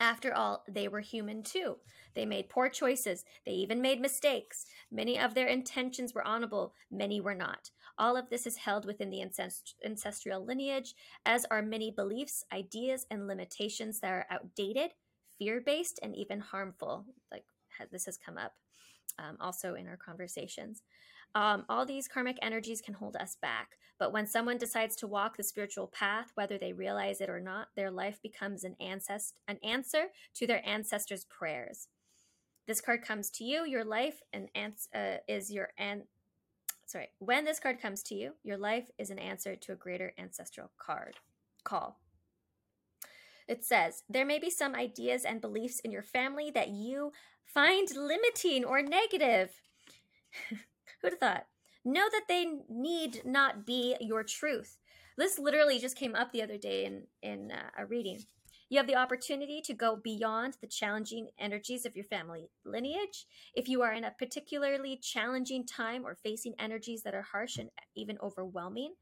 [0.00, 1.76] After all, they were human too.
[2.14, 3.24] They made poor choices.
[3.44, 4.64] They even made mistakes.
[4.90, 7.70] Many of their intentions were honorable, many were not.
[7.98, 10.94] All of this is held within the ancestral lineage,
[11.26, 14.92] as are many beliefs, ideas, and limitations that are outdated,
[15.38, 17.04] fear based, and even harmful.
[17.30, 17.44] Like
[17.92, 18.54] this has come up
[19.18, 20.82] um, also in our conversations.
[21.34, 23.76] Um, all these karmic energies can hold us back.
[23.98, 27.68] But when someone decides to walk the spiritual path, whether they realize it or not,
[27.76, 31.88] their life becomes an, ancest- an answer to their ancestors' prayers.
[32.66, 36.04] This card comes to you, your life and ans- uh, is your an-
[36.86, 37.08] sorry.
[37.18, 40.70] When this card comes to you, your life is an answer to a greater ancestral
[40.78, 41.16] card
[41.62, 42.00] call.
[43.46, 47.12] It says, There may be some ideas and beliefs in your family that you
[47.44, 49.50] find limiting or negative.
[51.02, 51.46] Who'd have thought?
[51.84, 54.76] Know that they need not be your truth.
[55.16, 58.24] This literally just came up the other day in in uh, a reading.
[58.68, 63.26] You have the opportunity to go beyond the challenging energies of your family lineage.
[63.52, 67.70] If you are in a particularly challenging time or facing energies that are harsh and
[67.96, 68.94] even overwhelming,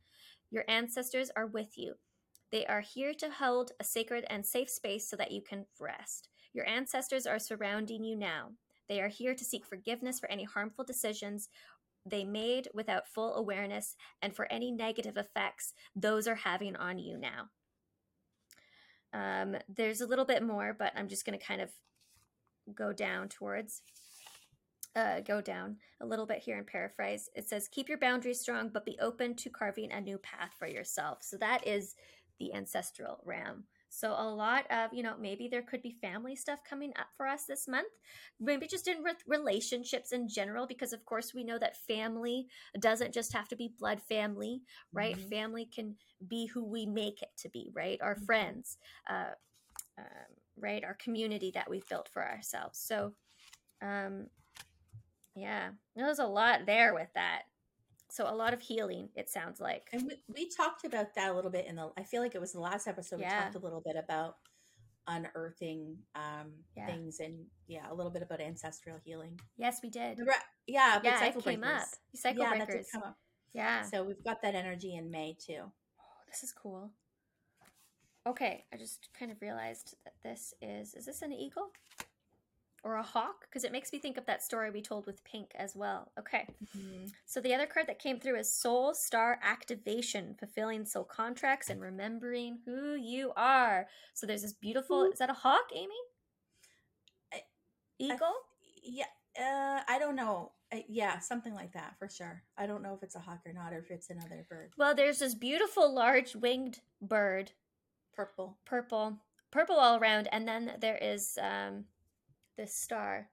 [0.50, 1.96] your ancestors are with you.
[2.50, 6.30] They are here to hold a sacred and safe space so that you can rest.
[6.54, 8.52] Your ancestors are surrounding you now.
[8.88, 11.50] They are here to seek forgiveness for any harmful decisions
[12.11, 17.18] they made without full awareness and for any negative effects those are having on you
[17.18, 17.51] now.
[19.12, 21.71] Um, there's a little bit more, but I'm just going to kind of
[22.75, 23.83] go down towards,
[24.94, 27.31] uh, go down a little bit here and paraphrase.
[27.35, 30.66] It says, Keep your boundaries strong, but be open to carving a new path for
[30.66, 31.18] yourself.
[31.23, 31.94] So that is
[32.38, 33.64] the ancestral realm.
[33.88, 37.27] So a lot of, you know, maybe there could be family stuff coming up for
[37.27, 37.92] us this month.
[38.38, 42.46] Maybe just in re- relationships in general, because of course we know that family
[42.79, 45.16] doesn't just have to be blood family, right?
[45.16, 45.29] Mm-hmm.
[45.29, 45.96] Family can
[46.29, 47.98] be who we make it to be, right?
[48.03, 48.24] Our mm-hmm.
[48.24, 49.33] friends, uh,
[49.98, 50.05] um,
[50.59, 50.85] right?
[50.85, 52.79] Our community that we've built for ourselves.
[52.79, 53.14] So,
[53.83, 54.27] um,
[55.35, 57.42] yeah, there's a lot there with that.
[58.11, 59.88] So a lot of healing, it sounds like.
[59.92, 62.40] And we, we talked about that a little bit in the, I feel like it
[62.40, 63.21] was the last episode.
[63.21, 63.37] Yeah.
[63.37, 64.37] We talked a little bit about
[65.07, 66.87] unearthing um, yeah.
[66.87, 69.38] things and yeah, a little bit about ancestral healing.
[69.57, 70.18] Yes, we did.
[70.66, 71.83] Yeah, yeah, it came breakers.
[71.83, 71.88] up.
[72.14, 72.87] Cycle yeah, breakers.
[72.87, 73.18] That come up.
[73.53, 73.83] Yeah.
[73.83, 75.62] So we've got that energy in May too.
[75.62, 76.90] Oh, this is cool.
[78.27, 81.71] Okay, I just kind of realized that this is, is this an eagle?
[82.82, 83.46] Or a hawk?
[83.48, 86.12] Because it makes me think of that story we told with pink as well.
[86.18, 86.46] Okay.
[86.76, 87.06] Mm-hmm.
[87.26, 91.80] so the other card that came through is soul star activation fulfilling soul contracts and
[91.80, 93.86] remembering who you are.
[94.14, 95.10] So there's this beautiful Ooh.
[95.10, 95.94] is that a hawk amy?
[97.32, 97.40] I,
[97.98, 98.18] eagle?
[98.18, 99.04] I, yeah
[99.38, 100.52] uh, i don't know.
[100.72, 102.42] Uh, yeah something like that for sure.
[102.56, 104.72] I don't know if it's a hawk or not or if it's another bird.
[104.76, 107.52] Well there's this beautiful large winged bird.
[108.14, 108.56] Purple.
[108.64, 109.18] Purple.
[109.50, 111.84] Purple all around and then there is um
[112.59, 113.31] this star,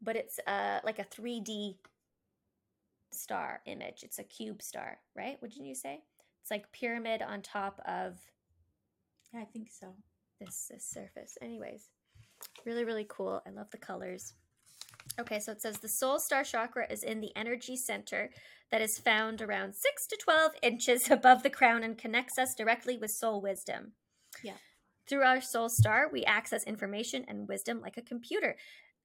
[0.00, 1.74] but it's uh, like a 3D
[3.12, 4.02] star image.
[4.02, 5.36] It's a cube star, right?
[5.40, 6.00] What did you say?
[6.40, 8.18] It's like pyramid on top of.
[9.34, 9.88] Yeah, I think so.
[10.40, 11.36] This this surface.
[11.42, 11.90] Anyways,
[12.64, 13.42] really really cool.
[13.46, 14.34] I love the colors.
[15.18, 18.30] Okay, so it says the soul star chakra is in the energy center
[18.70, 22.96] that is found around 6 to 12 inches above the crown and connects us directly
[22.96, 23.92] with soul wisdom.
[24.42, 24.54] Yeah.
[25.08, 28.56] Through our soul star, we access information and wisdom like a computer,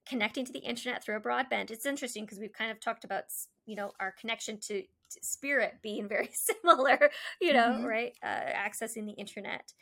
[0.07, 1.71] connecting to the internet through a broadband.
[1.71, 3.25] It's interesting because we've kind of talked about,
[3.65, 7.85] you know, our connection to, to spirit being very similar, you know, mm-hmm.
[7.85, 8.13] right?
[8.23, 9.73] Uh, accessing the internet.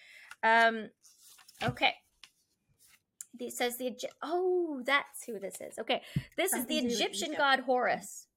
[0.43, 0.89] Um,
[1.63, 1.93] okay.
[3.39, 5.79] It says the oh, that's who this is.
[5.79, 6.01] Okay,
[6.35, 8.27] this Something is the Egyptian god Horus.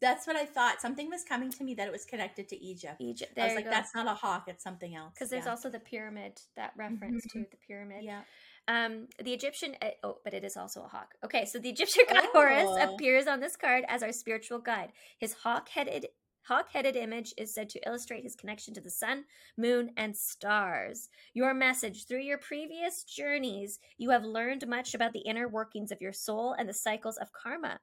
[0.00, 0.80] That's what I thought.
[0.80, 2.96] Something was coming to me that it was connected to Egypt.
[3.00, 3.32] Egypt.
[3.34, 3.70] There I was like, go.
[3.70, 4.44] that's not a hawk.
[4.46, 5.14] It's something else.
[5.14, 5.50] Because there's yeah.
[5.50, 7.42] also the pyramid that reference mm-hmm.
[7.42, 8.04] to the pyramid.
[8.04, 8.22] Yeah.
[8.68, 9.76] Um, the Egyptian.
[9.80, 11.14] Uh, oh, but it is also a hawk.
[11.24, 12.30] Okay, so the Egyptian god oh.
[12.32, 14.92] Horus appears on this card as our spiritual guide.
[15.18, 16.06] His hawk-headed
[16.46, 19.24] hawk headed image is said to illustrate his connection to the sun,
[19.56, 21.08] moon, and stars.
[21.34, 26.00] Your message through your previous journeys, you have learned much about the inner workings of
[26.00, 27.80] your soul and the cycles of karma.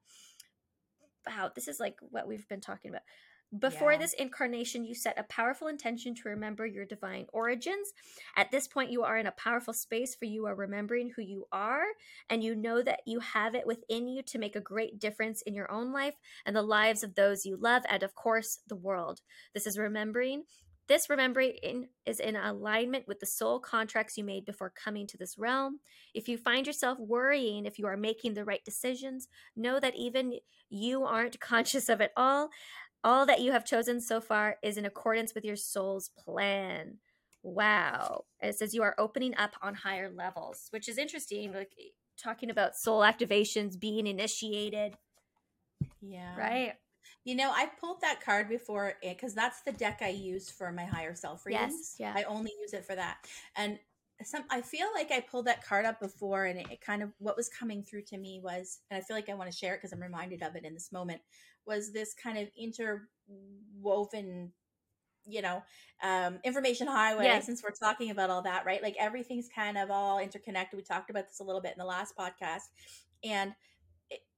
[1.28, 3.04] Wow, this is like what we've been talking about.
[3.60, 4.00] Before Yeah.
[4.00, 7.94] this incarnation, you set a powerful intention to remember your divine origins.
[8.36, 11.48] At this point, you are in a powerful space for you are remembering who you
[11.52, 11.86] are,
[12.30, 15.54] and you know that you have it within you to make a great difference in
[15.54, 16.16] your own life
[16.48, 19.22] and the lives of those you love, and of course, the world.
[19.54, 20.46] This is remembering.
[20.88, 25.38] This remembering is in alignment with the soul contracts you made before coming to this
[25.38, 25.80] realm.
[26.14, 30.40] If you find yourself worrying if you are making the right decisions, know that even
[30.70, 32.50] you aren't conscious of it all.
[33.04, 36.98] All that you have chosen so far is in accordance with your soul's plan.
[37.44, 38.26] Wow.
[38.40, 41.54] And it says you are opening up on higher levels, which is interesting.
[41.54, 41.72] Like
[42.22, 44.96] talking about soul activations being initiated,
[46.02, 46.36] Yeah.
[46.38, 46.74] right?
[47.24, 50.72] You know, I pulled that card before it because that's the deck I use for
[50.72, 51.74] my higher self readings.
[51.74, 52.14] Yes, yeah.
[52.16, 53.18] I only use it for that.
[53.56, 53.80] And
[54.24, 57.12] some I feel like I pulled that card up before and it, it kind of
[57.18, 59.74] what was coming through to me was and I feel like I want to share
[59.74, 61.22] it because I'm reminded of it in this moment
[61.66, 64.52] was this kind of interwoven
[65.26, 65.64] you know
[66.04, 67.40] um information highway Yeah.
[67.40, 71.10] since we're talking about all that right like everything's kind of all interconnected we talked
[71.10, 72.70] about this a little bit in the last podcast
[73.24, 73.54] and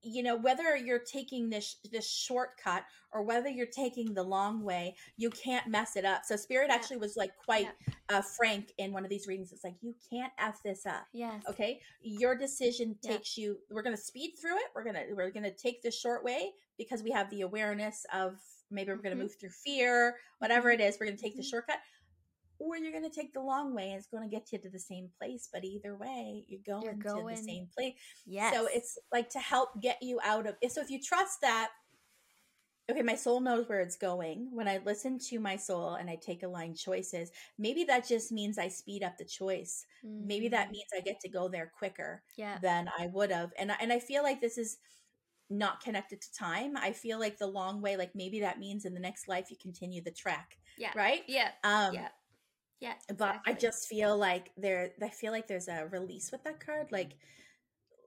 [0.05, 4.95] you know whether you're taking this this shortcut or whether you're taking the long way
[5.17, 6.75] you can't mess it up so spirit Yeah.
[6.75, 7.69] actually was like quite
[8.09, 11.43] uh, frank in one of these readings it's like you can't f this up Yes.
[11.49, 13.13] okay your decision Yeah.
[13.13, 15.81] takes you we're going to speed through it we're going to we're going to take
[15.81, 18.35] the short way because we have the awareness of
[18.69, 21.41] maybe we're going to move through fear whatever it is we're going to take the
[21.43, 21.49] Mhm.
[21.49, 21.77] shortcut
[22.59, 24.69] or you're going to take the long way and it's going to get you to
[24.69, 27.93] the same place but either way you're going, to going- the same place
[28.25, 31.69] yeah so it's like to help get you out of so if you trust that
[32.89, 36.15] okay my soul knows where it's going when i listen to my soul and i
[36.15, 40.71] take aligned choices maybe that just means i speed up the choice maybe that Mm,
[40.71, 42.57] means i get to go there quicker Yeah.
[42.61, 44.77] than i would have and and i feel like this is
[45.49, 48.93] not connected to time i feel like the long way like maybe that means in
[48.93, 50.91] the next life you continue the trek Yeah.
[50.95, 51.51] right Yeah.
[51.63, 52.07] um yeah.
[52.81, 52.93] Yeah.
[53.17, 56.91] but i just feel like there i feel like there's a release with that card
[56.91, 57.15] like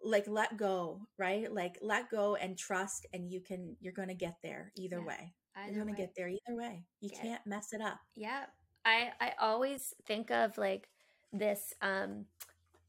[0.05, 4.37] like let go right like let go and trust and you can you're gonna get
[4.43, 5.97] there either Yeah, way Either you're gonna way.
[5.99, 7.23] get there either way you Yeah.
[7.23, 8.45] can't mess it up Yeah.
[8.85, 10.89] I I always think of like
[11.33, 12.27] this um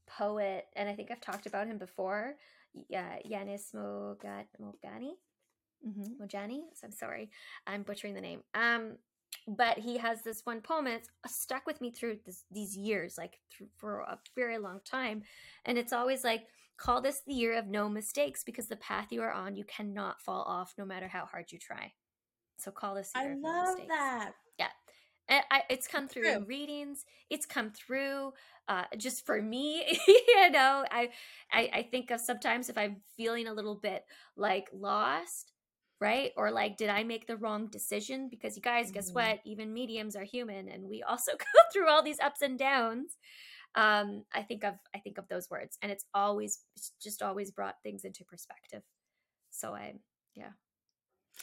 [0.06, 2.36] poet and I think I've talked about him before.
[2.88, 5.12] Yeah, Yanis Mogat Mogani.
[5.86, 6.22] mm-hmm.
[6.22, 6.60] Mojani.
[6.74, 7.30] So I'm sorry,
[7.66, 8.42] I'm butchering the name.
[8.54, 8.96] Um,
[9.48, 13.16] but he has this one poem, and it's stuck with me through this, these years,
[13.18, 15.22] like through, for a very long time.
[15.64, 19.22] And it's always like, call this the year of no mistakes because the path you
[19.22, 21.92] are on, you cannot fall off no matter how hard you try.
[22.58, 23.88] So call this the i year of no love mistakes.
[23.88, 24.32] that
[25.30, 27.04] And I, it's come through in readings.
[27.30, 28.32] It's come through
[28.68, 29.84] uh, just for me.
[30.08, 31.10] you know, I,
[31.52, 34.04] I I think of sometimes if I'm feeling a little bit
[34.36, 35.52] like lost,
[36.00, 38.28] right, or like did I make the wrong decision?
[38.30, 39.14] Because you guys, guess Mhm.
[39.14, 39.40] what?
[39.44, 43.16] Even mediums are human, and we also go through all these ups and downs.
[43.74, 47.50] Um, I think of I think of those words, and it's always it's just always
[47.50, 48.82] brought things into perspective.
[49.50, 49.94] So I,
[50.34, 50.50] yeah.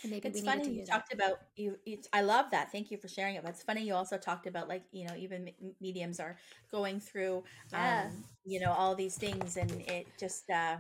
[0.04, 1.04] And maybe it's funny to you hear that.
[1.13, 3.93] about you it's, i love that thank you for sharing it but it's funny you
[3.96, 5.50] also talked about like you know even
[5.82, 6.38] mediums are
[6.72, 8.06] going through Yeah.
[8.06, 8.12] um
[8.46, 10.78] you know all these things and it just uh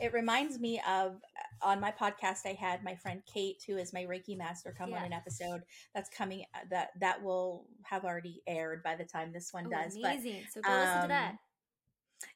[0.00, 1.20] it reminds me of
[1.62, 5.04] on my podcast i had my friend kate who is my reiki master come on
[5.04, 5.62] an episode
[5.94, 9.70] that's coming uh, that that will have already aired by the time this one Oh,
[9.70, 10.44] does but amazing.
[10.52, 11.30] so go listen to that.
[11.30, 11.38] um,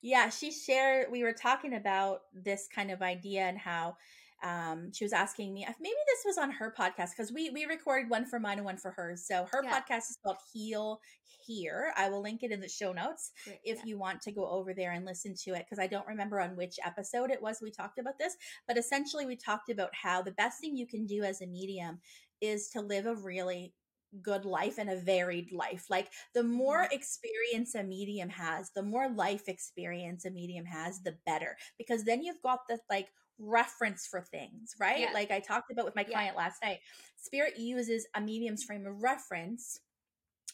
[0.02, 3.96] yeah she shared we were talking about this kind of idea and how
[4.42, 7.64] um, she was asking me if maybe this was on her podcast because we we
[7.66, 9.78] recorded one for mine and one for hers so her Yeah.
[9.80, 11.00] podcast is called heal
[11.46, 13.82] here i will link it in the show notes Great, if yeah.
[13.86, 16.56] you want to go over there and listen to it because i don't remember on
[16.56, 20.32] which episode it was we talked about this but essentially we talked about how the
[20.32, 21.98] best thing you can do as a medium
[22.40, 23.74] is to live a really
[24.22, 26.94] good life and a varied life like the more Mm-hmm.
[26.96, 32.22] experience a medium has the more life experience a medium has the better because then
[32.22, 33.08] you've got the like
[33.40, 35.00] reference for things right?
[35.00, 35.12] Yeah.
[35.14, 36.12] like i talked about with my Yeah.
[36.12, 36.78] client last night
[37.16, 39.80] spirit uses a medium's frame of reference.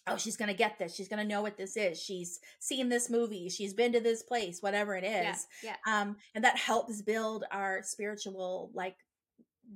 [0.08, 0.94] Oh she's gonna get this.
[0.94, 2.00] She's gonna know what this is.
[2.00, 3.48] She's seen this movie.
[3.48, 5.46] She's been to this place whatever it is.
[5.64, 6.00] Yeah, yeah.
[6.00, 8.96] um and that helps build our spiritual like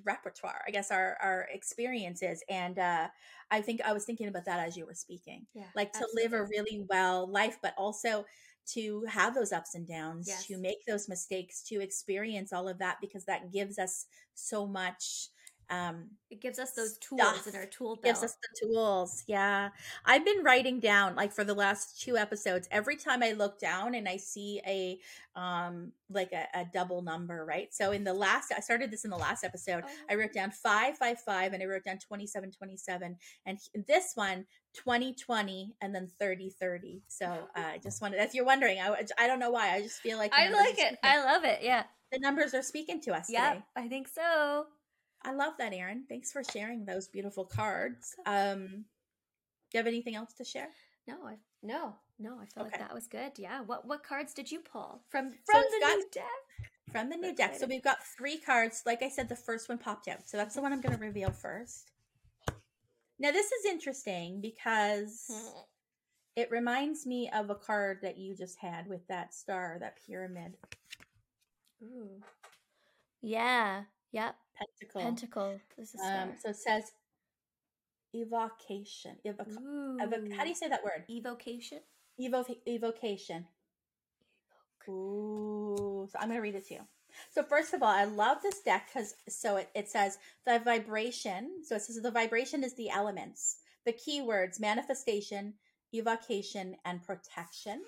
[0.05, 2.45] repertoire i guess our our experiences.
[2.49, 3.09] And uh
[3.51, 5.47] i think i was thinking about that as you were speaking.
[5.55, 8.25] Yeah, like to live a really well life but also
[8.75, 10.47] to have those ups and downs Yes.
[10.47, 15.29] to make those mistakes to experience all of that because that gives us so much
[15.71, 17.47] um, It gives us those tools stuff.
[17.47, 18.05] in our tool belt.
[18.05, 19.23] gives us the tools.
[19.27, 19.71] Yeah.
[20.05, 23.95] I've been writing down like for the last two episodes, every time I look down
[23.95, 24.99] and I see a
[25.39, 27.73] um like a, a double number, right?
[27.73, 29.85] So in the last I started this in the last episode.
[29.87, 29.91] Oh.
[30.11, 36.09] I wrote down 555 and I wrote down 2727 and this one 2020 and then
[36.19, 37.03] 3030.
[37.09, 37.39] So uh,
[37.75, 39.73] I just wanted if you're wondering, I I don't know why.
[39.75, 40.99] I just feel like I like it.
[41.03, 41.61] I love it.
[41.63, 41.85] Yeah.
[42.13, 43.61] the numbers are speaking to us Yeah.
[43.77, 44.67] I think so.
[45.23, 46.05] I love that, Erin.
[46.09, 48.15] Thanks for sharing those beautiful cards.
[48.27, 50.69] Um, do you have anything else to share?
[51.07, 52.39] No, I no, no.
[52.41, 52.79] I felt Okay.
[52.79, 53.33] like that was good.
[53.39, 53.61] Yeah.
[53.63, 56.71] What what cards did you pull from from it's the got- new deck?
[56.91, 57.55] From the new deck.
[57.57, 58.83] So we've got three cards.
[58.85, 60.29] Like I said, the first one popped out.
[60.29, 61.93] So that's the one I'm going to reveal first.
[63.21, 65.31] Now, this is interesting because
[66.35, 70.57] it reminds me of a card that you just had with that star, that pyramid
[71.83, 72.21] Ooh.
[73.23, 73.83] Yeah.
[74.13, 74.35] Yep.
[74.57, 75.01] pentacle.
[75.03, 75.61] Pentacle.
[75.79, 76.01] This is.
[76.01, 76.93] Um, so it says
[78.15, 79.17] evocation.
[79.27, 79.99] Evoc- Ooh.
[80.01, 81.05] evoc- how do you say that word?
[81.09, 81.81] evocation?
[82.21, 83.47] Evo- evocation.
[84.89, 86.81] Ooh, so I'm going to read it to you.
[87.31, 91.63] So first of all, I love this deck because so it, it says the vibration.
[91.65, 95.55] So it says the vibration is the elements, the keywords manifestation,
[95.95, 97.83] evocation, and protection.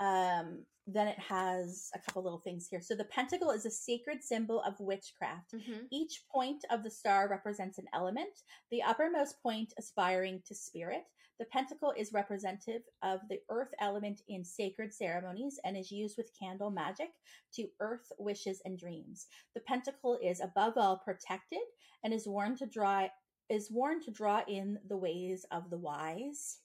[0.00, 2.80] Um, then it has a couple little things here.
[2.80, 5.54] So the pentacle is a sacred symbol of witchcraft.
[5.54, 5.84] Mm-hmm.
[5.90, 8.30] Each point of the star represents an element,
[8.70, 11.04] the uppermost point aspiring to spirit.
[11.38, 16.30] The pentacle is representative of the earth element in sacred ceremonies and is used with
[16.38, 17.10] candle magic
[17.54, 19.26] to earth wishes and dreams.
[19.54, 21.62] The pentacle is above all protected
[22.04, 23.08] and is worn to draw
[23.48, 26.58] is worn to draw in the ways of the wise.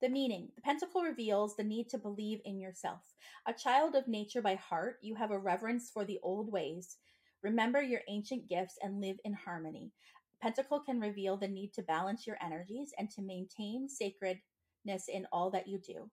[0.00, 3.00] The meaning the pentacle reveals the need to believe in yourself.
[3.46, 6.98] A child of nature by heart, you have a reverence for the old ways.
[7.42, 9.90] Remember your ancient gifts and live in harmony.
[10.40, 15.50] Pentacle can reveal the need to balance your energies and to maintain sacredness in all
[15.50, 16.08] that you do.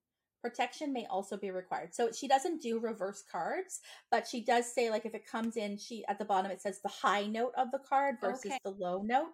[0.46, 1.96] Protection may also be required.
[1.96, 3.80] So she doesn't do reverse cards,
[4.12, 6.80] but she does say like if it comes in, she at the bottom it says
[6.84, 8.60] the high note of the card versus Okay.
[8.64, 9.34] the low note.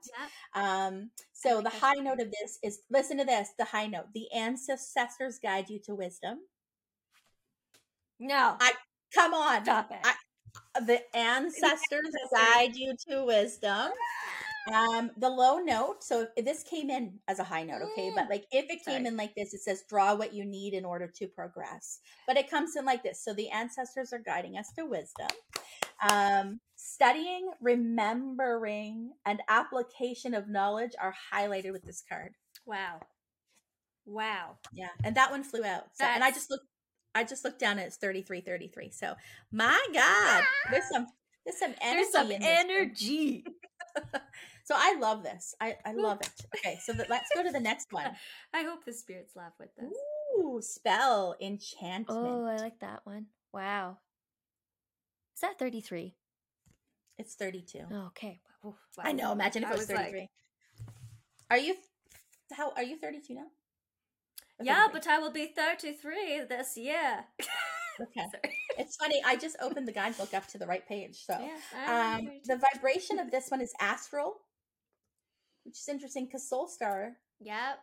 [0.56, 0.64] Yep.
[0.64, 3.50] Um, so the high note of this is listen to this.
[3.60, 4.06] The high note.
[4.14, 6.38] The ancestors guide you to wisdom.
[8.18, 8.56] No.
[8.62, 8.72] I-
[9.14, 9.66] Come on.
[9.66, 9.98] Stop it.
[10.06, 13.92] I- The ancestors guide you to wisdom.
[14.72, 16.04] Um, the low note.
[16.04, 19.08] So this came in as a high note, okay, but like if it came Sorry.
[19.08, 22.00] in like this, it says draw what you need in order to progress.
[22.28, 23.24] But it comes in like this.
[23.24, 25.28] So the ancestors are guiding us to wisdom.
[26.10, 32.34] Um, studying, remembering, and application of knowledge are highlighted with this card.
[32.66, 33.00] wow.
[34.06, 34.58] Wow.
[34.74, 35.84] Yeah, and that one flew out.
[35.94, 36.66] So, and I just looked,
[37.14, 38.90] I just looked down and it's thirty three thirty three.
[38.90, 39.14] So,
[39.52, 41.06] my God, there's some,
[41.46, 42.08] there's some energy.
[42.12, 43.46] There's some energy.
[44.64, 45.56] So I love this.
[45.60, 46.30] I I love it.
[46.56, 48.12] Okay, so the, let's go to the next one.
[48.54, 49.92] I hope the spirits laugh with this.
[50.38, 52.08] Ooh, spell enchantment.
[52.10, 53.28] Oh, I like that one.
[53.54, 53.98] Wow.
[55.36, 56.16] Is that 33?
[57.18, 57.84] It's thirty two.
[57.92, 58.40] Oh, okay.
[58.66, 59.32] Oof, I know.
[59.32, 60.30] Imagine if I it was was like- thirty three.
[61.50, 61.76] Are you?
[62.54, 62.98] How are you?
[62.98, 63.48] Thirty two now?
[64.60, 64.94] Or Yeah, 33?
[65.00, 67.26] but I will be 33 this year.
[68.02, 68.22] okay.
[68.32, 68.56] Sorry.
[68.78, 69.22] It's funny.
[69.26, 71.24] I just opened the guidebook up to the right page.
[71.26, 74.36] So Yeah, Um, the vibration of this one is astral,
[75.72, 77.80] which is interesting because Soul Star, Yep.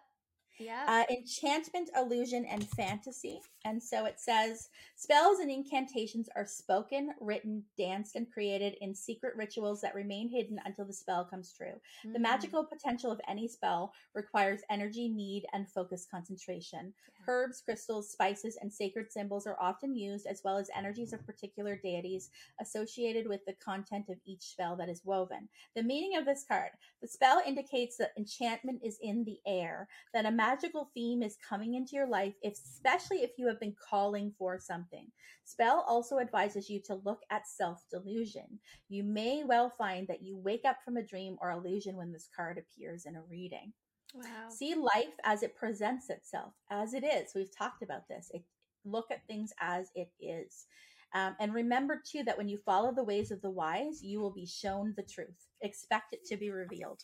[0.58, 0.88] Yep.
[0.88, 3.40] uh, enchantment, illusion, and fantasy.
[3.64, 9.36] And so it says spells and incantations are spoken, written, danced, and created in secret
[9.36, 11.80] rituals that remain hidden until the spell comes true.
[12.04, 12.22] The Mm.
[12.22, 16.92] magical potential of any spell requires energy, need, and focused concentration.
[17.28, 21.76] Herbs, crystals, spices, and sacred symbols are often used, as well as energies of particular
[21.76, 25.46] deities associated with the content of each spell that is woven.
[25.76, 26.70] The meaning of this card
[27.02, 31.74] the spell indicates that enchantment is in the air, that a magical theme is coming
[31.74, 35.06] into your life, especially if you have been calling for something.
[35.44, 38.58] Spell also advises you to look at self delusion.
[38.88, 42.28] You may well find that you wake up from a dream or illusion when this
[42.34, 43.74] card appears in a reading.
[44.14, 44.48] Wow.
[44.50, 47.32] See life as it presents itself, as it is.
[47.34, 48.30] We've talked about this.
[48.32, 48.42] It,
[48.84, 50.66] look at things as it is.
[51.14, 54.32] Um, and remember, too, that when you follow the ways of the wise, you will
[54.32, 55.46] be shown the truth.
[55.62, 57.02] Expect it to be revealed.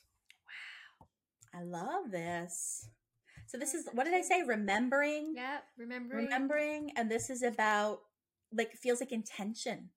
[1.53, 1.61] Wow.
[1.61, 2.89] I love this.
[3.47, 4.43] So, this is what did I say?
[4.43, 6.25] Remembering, Yeah, remembering.
[6.25, 6.91] remembering.
[6.97, 8.01] And this is about,
[8.53, 9.91] like, it feels like intention.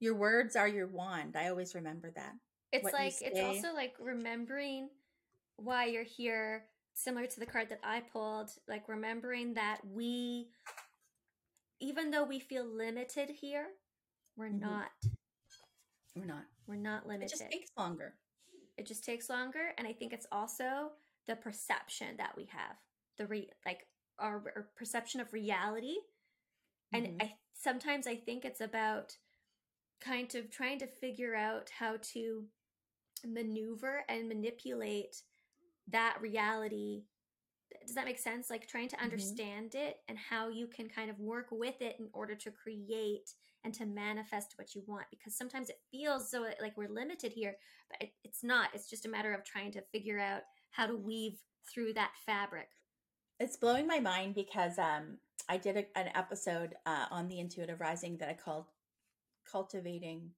[0.00, 1.36] Your words are your wand.
[1.36, 2.34] I always remember that.
[2.72, 4.88] It's what like it's also like remembering
[5.56, 10.48] why you're here, similar to the card that I pulled, like remembering that we
[11.80, 13.66] even though we feel limited here,
[14.36, 14.60] we're Mhm.
[14.60, 14.90] not.
[16.14, 16.46] We're not.
[16.66, 17.26] We're not limited.
[17.34, 18.16] It just takes longer.
[18.76, 19.74] It just takes longer.
[19.76, 20.96] And I think it's also
[21.26, 22.76] the perception that we have,
[23.16, 23.88] the re like
[24.18, 25.96] our, our perception of reality.
[26.92, 27.22] And Mhm.
[27.22, 29.18] I sometimes I think it's about
[30.00, 32.48] kind of trying to figure out how to
[33.24, 35.22] maneuver and manipulate
[35.88, 37.04] that reality.
[37.86, 38.50] Does that make sense?
[38.50, 39.02] Like trying to Mhm.
[39.02, 43.34] understand it and how you can kind of work with it in order to create
[43.64, 45.06] and to manifest what you want.
[45.10, 47.56] Because sometimes it feels so like we're limited here,
[47.90, 48.70] but it, it's not.
[48.74, 51.40] It's just a matter of trying to figure out how to weave
[51.72, 52.68] through that fabric.
[53.40, 55.18] It's blowing my mind because um,
[55.48, 58.66] I did a, an episode uh, on the intuitive rising that I called
[59.50, 60.30] cultivating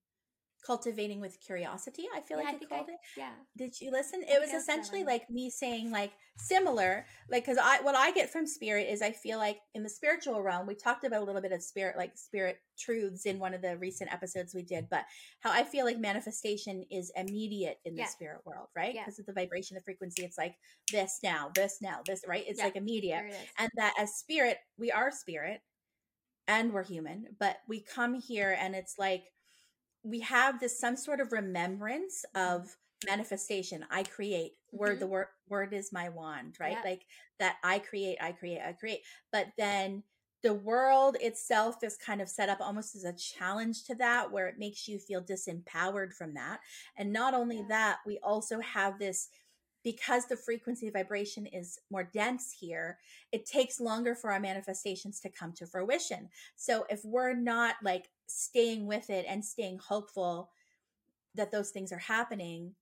[0.67, 2.07] cultivating with curiosity.
[2.13, 2.99] I feel Yeah, like I you called I, it.
[3.15, 3.31] yeah.
[3.57, 4.21] Did you listen?
[4.21, 8.11] It was I that essentially like me saying like similar, like because I what I
[8.11, 11.25] get from spirit is I feel like in the spiritual realm we talked about a
[11.25, 14.89] little bit of spirit like spirit truths in one of the recent episodes we did,
[14.91, 15.05] but
[15.39, 18.07] how I feel like manifestation is immediate in the Yeah.
[18.07, 18.93] spirit world, right?
[18.93, 19.05] Yeah.
[19.05, 20.55] Because of the vibration, the frequency, it's like
[20.91, 22.43] this now, this now, this right.
[22.45, 22.65] It's Yeah.
[22.65, 25.61] like immediate, it and that as spirit we are spirit
[26.47, 29.23] and we're human but we come here and it's like
[30.07, 34.99] we have this some sort of remembrance of manifestation i create word Mhm.
[35.01, 36.89] the word word is my wand right Yeah.
[36.89, 37.05] like
[37.39, 39.01] that i create i create i create
[39.31, 40.03] but then
[40.43, 44.47] the world itself is kind of set up almost as a challenge to that where
[44.47, 46.59] it makes you feel disempowered from that
[46.95, 47.65] and not only Yeah.
[47.69, 49.29] that we also have this
[49.87, 52.97] because the frequency vibration is more dense here
[53.31, 56.27] it takes longer for our manifestations to come to fruition.
[56.57, 60.49] So if we're not like staying with it and staying hopeful
[61.35, 62.73] that those things are happening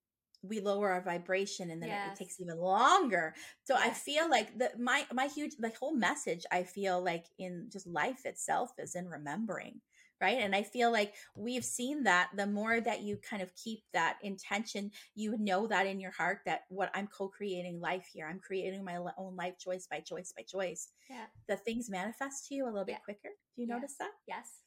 [0.41, 3.36] we lower our vibration and then it, it takes even longer.
[3.66, 7.68] So i feel like the my my huge the whole message i feel like in
[7.72, 9.82] just life itself is in remembering
[10.22, 13.84] right and i feel like we've seen that the more that you kind of keep
[13.93, 18.39] that intention you know that in your heart that what i'm co-creating life here i'm
[18.39, 21.26] creating my own life choice by choice by choice Yeah.
[21.47, 22.99] the things manifest to you a little bit Yeah.
[23.05, 23.76] quicker do you Yes.
[23.76, 24.61] notice that Yes.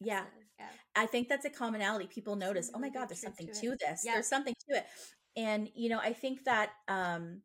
[0.00, 0.24] yeah.
[0.58, 0.68] Yeah.
[0.96, 2.06] I think that's a commonality.
[2.06, 4.02] People notice, Some oh my God, there's something to to this.
[4.04, 4.14] Yeah.
[4.14, 4.86] There's something to it.
[5.36, 7.42] And, you know, I think that, um,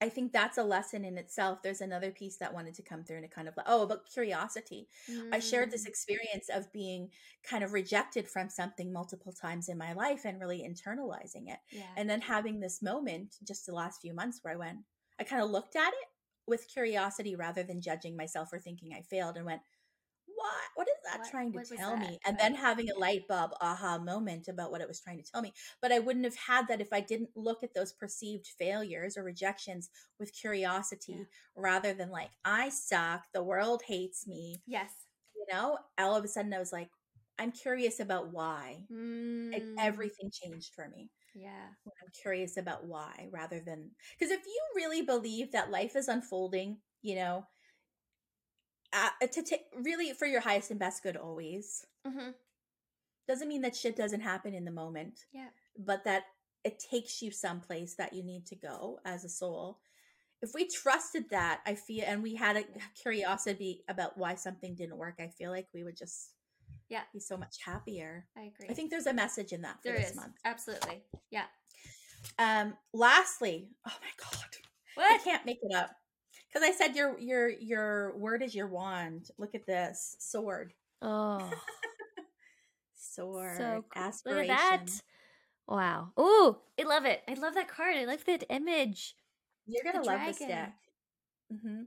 [0.00, 1.62] I think that's a lesson in itself.
[1.62, 4.04] There's another piece that wanted to come through and it kind of like, oh, about
[4.12, 4.88] curiosity.
[5.32, 5.86] I shared this Mm.
[5.86, 7.10] experience of being
[7.42, 11.60] kind of rejected from something multiple times in my life and really internalizing it.
[11.70, 11.94] Yeah.
[11.96, 14.80] And then having this moment just the last few months where I went,
[15.18, 16.08] I kind of looked at it
[16.46, 19.62] with curiosity rather than judging myself or thinking I failed and went,
[20.46, 20.70] what?
[20.74, 22.00] What is that What- trying to tell that?
[22.10, 22.20] me?
[22.24, 25.42] And then having a light bulb aha moment about what it was trying to tell
[25.42, 25.52] me.
[25.80, 29.22] But I wouldn't have had that if I didn't look at those perceived failures or
[29.24, 31.24] rejections with curiosity Yeah.
[31.56, 34.62] rather than like, I suck, the world hates me.
[34.66, 34.92] yes.
[35.34, 36.90] You know, all of a sudden I was like,
[37.38, 38.86] I'm curious about why.
[38.88, 39.74] Like, Mm.
[39.78, 41.68] everything changed for me Yeah.
[41.84, 46.80] I'm curious about why rather than because if you really believe that life is unfolding,
[47.02, 47.46] you know,
[48.96, 52.30] uh, to ta really for your highest and best good always hmm
[53.28, 55.48] doesn't mean that shit doesn't happen in the moment, Yeah.
[55.76, 56.24] but that
[56.64, 59.80] it takes you someplace that you need to go as a soul.
[60.42, 62.64] If we trusted that, I feel, and we had a
[63.02, 66.30] curiosity about why something didn't work, I feel like we would just
[66.88, 67.02] Yeah.
[67.12, 68.28] be so much happier.
[68.36, 68.68] I agree.
[68.70, 70.36] I think there's a message in that for there this is month.
[70.44, 71.02] absolutely.
[71.30, 71.46] Yeah.
[72.38, 74.56] Um, lastly, oh my god,
[74.98, 75.90] I can't make it up
[76.56, 79.30] because I said your your your word is your wand.
[79.38, 81.50] Look at this sword, Oh.
[82.96, 84.02] sword, so cool.
[84.02, 84.42] aspiration.
[84.42, 85.02] Look at that.
[85.68, 86.12] Wow.
[86.18, 87.22] Ooh, I love it.
[87.28, 87.96] I love that card.
[87.96, 89.16] I love that image.
[89.66, 90.48] You're gonna The love this dragon.
[90.48, 90.74] deck.
[91.62, 91.82] hmm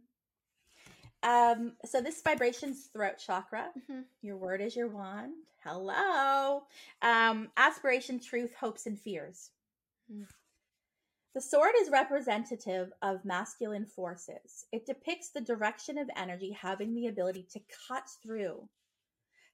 [1.23, 3.69] Um, so this vibration's throat chakra.
[3.87, 5.33] hmm Your word is your wand.
[5.63, 6.63] Hello.
[7.01, 9.49] Um, aspiration, truth, hopes, and fears.
[10.13, 10.25] Mm.
[11.39, 14.65] The sword is representative of masculine forces.
[14.73, 18.67] It depicts the direction of energy having the ability to cut through.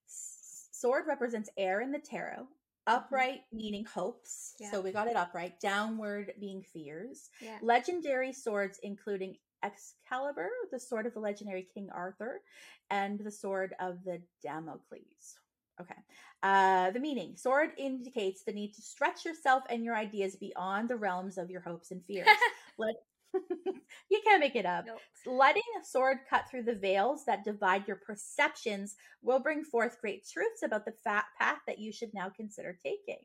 [0.07, 2.41] Sword represents air in the tarot.
[2.41, 2.95] Mm-hmm.
[2.95, 4.55] Upright meaning hopes.
[4.59, 4.71] Yeah.
[4.71, 5.59] So we got it upright.
[5.59, 7.29] Downward being fears.
[7.39, 7.59] Yeah.
[7.61, 12.41] Legendary swords, including Excalibur, the sword of the legendary King Arthur,
[12.89, 15.38] and the sword of the Damocles.
[15.80, 15.95] Okay.
[16.43, 20.95] Uh, the meaning sword indicates the need to stretch yourself and your ideas beyond the
[20.95, 22.28] realms of your hopes and fears.
[22.78, 22.95] Let
[24.09, 24.86] you can't make it up.
[24.86, 24.99] Nope.
[25.26, 30.26] Letting a sword cut through the veils that divide your perceptions will bring forth great
[30.32, 33.19] truths about the fat path that you should now consider taking.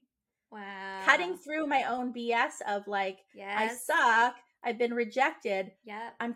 [0.50, 1.02] Wow.
[1.04, 3.86] Cutting through my own BS of like, Yes.
[3.88, 6.14] I suck, I've been rejected, Yep.
[6.18, 6.34] I'm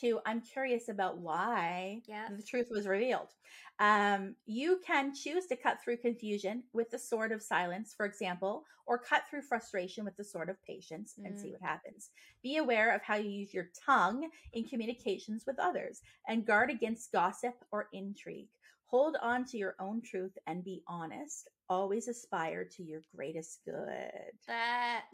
[0.00, 2.28] to I'm curious about why Yeah.
[2.30, 3.34] the truth was revealed.
[3.78, 8.64] Um, you can choose to cut through confusion with the sword of silence, for example,
[8.86, 11.52] or cut through frustration with the sword of patience and see Mm.
[11.52, 12.10] what happens.
[12.42, 17.12] Be aware of how you use your tongue in communications with others and guard against
[17.12, 18.48] gossip or intrigue.
[18.86, 21.48] Hold on to your own truth and be honest.
[21.68, 24.32] Always aspire to your greatest good.
[24.48, 25.04] That,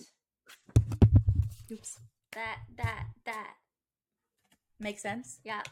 [1.71, 2.01] Oops.
[2.33, 3.55] that, that, that.
[4.79, 5.41] Make sense?
[5.45, 5.63] Yeah.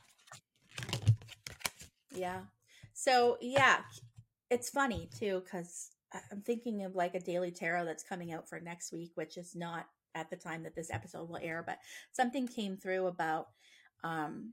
[2.10, 2.40] Yeah.
[2.92, 3.78] So yeah,
[4.50, 5.90] it's funny too because
[6.30, 9.54] I'm thinking of like a daily tarot that's coming out for next week, which is
[9.54, 11.78] not at the time that this episode will air, but
[12.12, 13.48] something came through about
[14.04, 14.52] um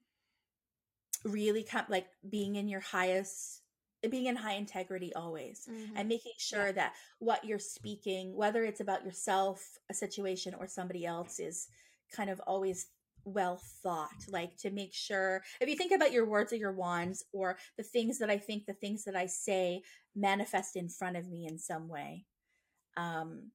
[1.24, 3.62] really come like being in your highest
[4.10, 5.92] being in high integrity always Mhm.
[5.96, 11.06] and making sure that what you're speaking whether it's about yourself a situation or somebody
[11.06, 11.68] else is
[12.12, 12.88] kind of always
[13.26, 17.24] well thought like to make sure if you think about your words or your wands
[17.34, 19.82] or the things that i think the things that i say
[20.16, 22.26] manifest in front of me in some way
[22.98, 23.52] um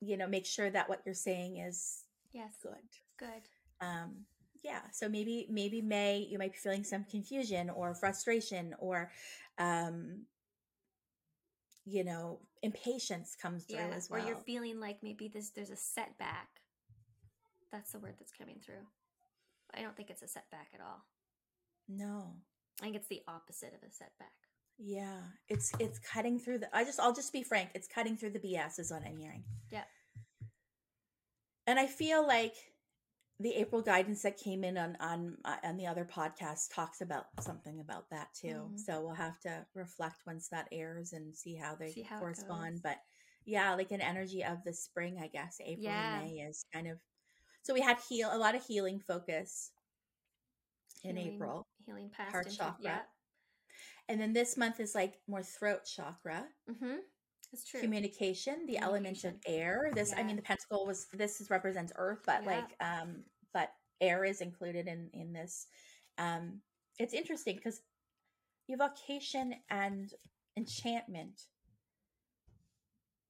[0.00, 2.54] you know make sure that what you're saying is yes.
[2.62, 2.72] good
[3.18, 3.48] Good.
[3.80, 4.24] um
[4.62, 9.10] yeah so maybe maybe may you might be feeling some confusion or frustration or
[9.58, 10.22] um
[11.84, 13.94] you know impatience comes through Yeah.
[13.94, 16.48] as well Or you're feeling like maybe this there's a setback.
[17.72, 18.86] That's the word that's coming through.
[19.74, 21.04] I don't think it's a setback at all.
[21.88, 22.34] no
[22.80, 24.32] I think it's the opposite of a setback.
[24.78, 28.30] yeah it's it's cutting through the i just i'll just be frank it's cutting through
[28.30, 29.42] the bs is what i'm hearing
[29.72, 29.82] Yeah.
[31.66, 32.54] and i feel like
[33.40, 37.80] the april guidance that came in on on on the other podcast talks about something
[37.80, 38.78] about that too Mhm.
[38.78, 42.80] so we'll have to reflect once that airs and see how they See how correspond
[42.82, 42.98] but
[43.44, 46.20] yeah like an energy of the spring i guess april Yeah.
[46.20, 46.98] and may is kind of
[47.68, 49.72] so we had heal a lot of healing focus
[51.04, 52.82] in Healing- april Healing past heart into- chakra.
[52.82, 53.00] Yeah.
[54.08, 56.96] and then this month is like more throat chakra Mm-hmm.
[57.52, 57.80] It's true.
[57.80, 62.20] communication the element of air this i mean the pentacle was this is represents earth
[62.24, 62.48] but Yeah.
[62.56, 65.66] like um but air is included in in this
[66.16, 66.62] um
[66.98, 67.80] it's interesting because
[68.70, 70.12] evocation and
[70.56, 71.42] enchantment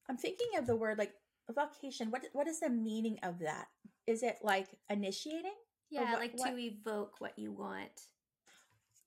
[0.09, 1.13] i'm thinking of the word like
[1.49, 3.69] evocation what what is the meaning of that
[4.07, 5.55] is it like initiating
[5.91, 8.09] yeah, what- like what- to evoke what you want.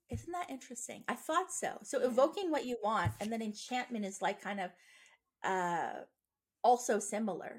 [0.10, 2.08] isn't that interesting i thought so so Yeah.
[2.08, 4.72] evoking what you want and then enchantment is like kind of
[5.44, 6.02] uh
[6.64, 7.54] also similar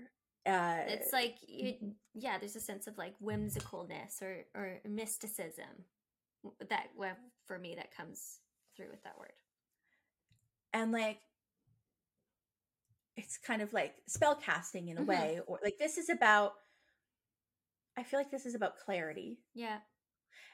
[0.46, 5.84] uh It's like you, yeah, there's a sense of like whimsicalness or or mysticism
[6.68, 7.16] that well,
[7.46, 8.40] for me that comes
[8.76, 9.32] through with that word.
[10.72, 11.20] and like
[13.16, 15.06] it's kind of like spell casting in a Mhm.
[15.06, 16.52] way or like this is about
[17.96, 19.80] i feel like this is about clarity Yeah.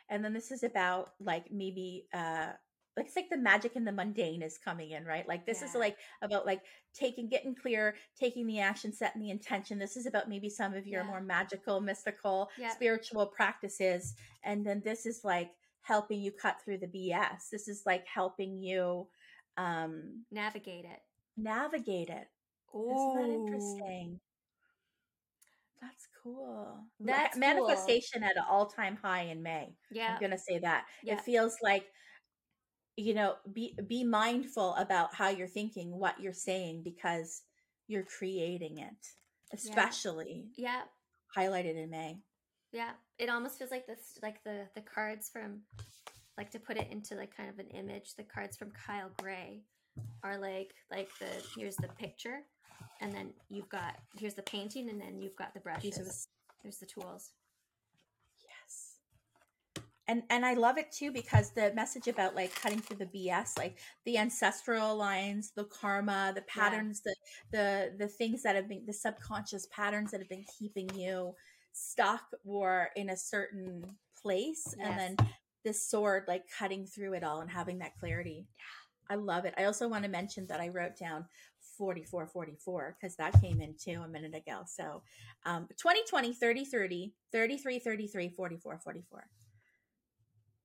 [0.08, 2.52] and then this is about like maybe uh
[2.96, 5.72] like it's like the magic and the mundane is coming in right like this is
[5.76, 6.62] like about like
[6.94, 10.84] taking getting clear taking the action setting the intention this is about maybe some of
[10.84, 11.06] your Yeah.
[11.06, 12.70] more magical mystical Yeah.
[12.70, 15.52] spiritual practices and then this is like
[15.82, 19.08] helping you cut through the bs this is like helping you
[19.56, 21.00] um Navigate it.
[21.36, 22.26] navigate it
[22.74, 24.20] isn't that interesting
[25.80, 27.40] that's cool That's cool.
[27.40, 30.14] manifestation at an all-time high in may Yeah.
[30.14, 30.86] I'm gonna say that.
[31.02, 31.14] Yeah.
[31.14, 31.86] It feels like
[32.96, 37.42] you know, be be mindful about how you're thinking, what you're saying, because
[37.86, 39.06] you're creating it.
[39.52, 40.82] Especially Yeah.
[41.36, 42.18] highlighted in May.
[42.72, 42.94] Yeah.
[43.18, 45.62] It almost feels like this like the the cards from
[46.36, 49.62] like to put it into like kind of an image, the cards from Kyle Gray
[50.22, 51.26] are like like the
[51.56, 52.40] here's the picture
[53.00, 55.94] and then you've got here's the painting and then you've got the brushes.
[55.96, 56.26] The-
[56.62, 57.32] There's the tools.
[58.42, 58.96] Yes.
[60.06, 63.58] And and I love it too because the message about like cutting through the BS,
[63.58, 67.14] like the ancestral lines, the karma, the patterns, the
[67.52, 71.34] the the things that have been the subconscious patterns that have been keeping you
[71.72, 73.84] stuck or in a certain
[74.20, 74.88] place Yes.
[74.88, 75.28] and then
[75.64, 78.46] this sword like cutting through it all and having that clarity.
[79.10, 79.54] I love it.
[79.56, 81.24] I also want to mention that I wrote down
[81.78, 84.62] 4444 because that came in too a minute ago.
[84.66, 85.02] So
[85.46, 89.26] um 2020 30 30 33 33 44 44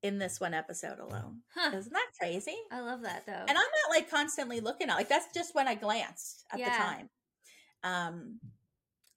[0.02, 1.38] in this one episode alone.
[1.54, 1.70] Huh.
[1.74, 2.56] Isn't that crazy?
[2.70, 3.32] I love that though.
[3.32, 6.70] And I'm not like constantly looking at like that's just when I glanced at Yeah.
[6.70, 7.10] the time.
[7.82, 8.40] Um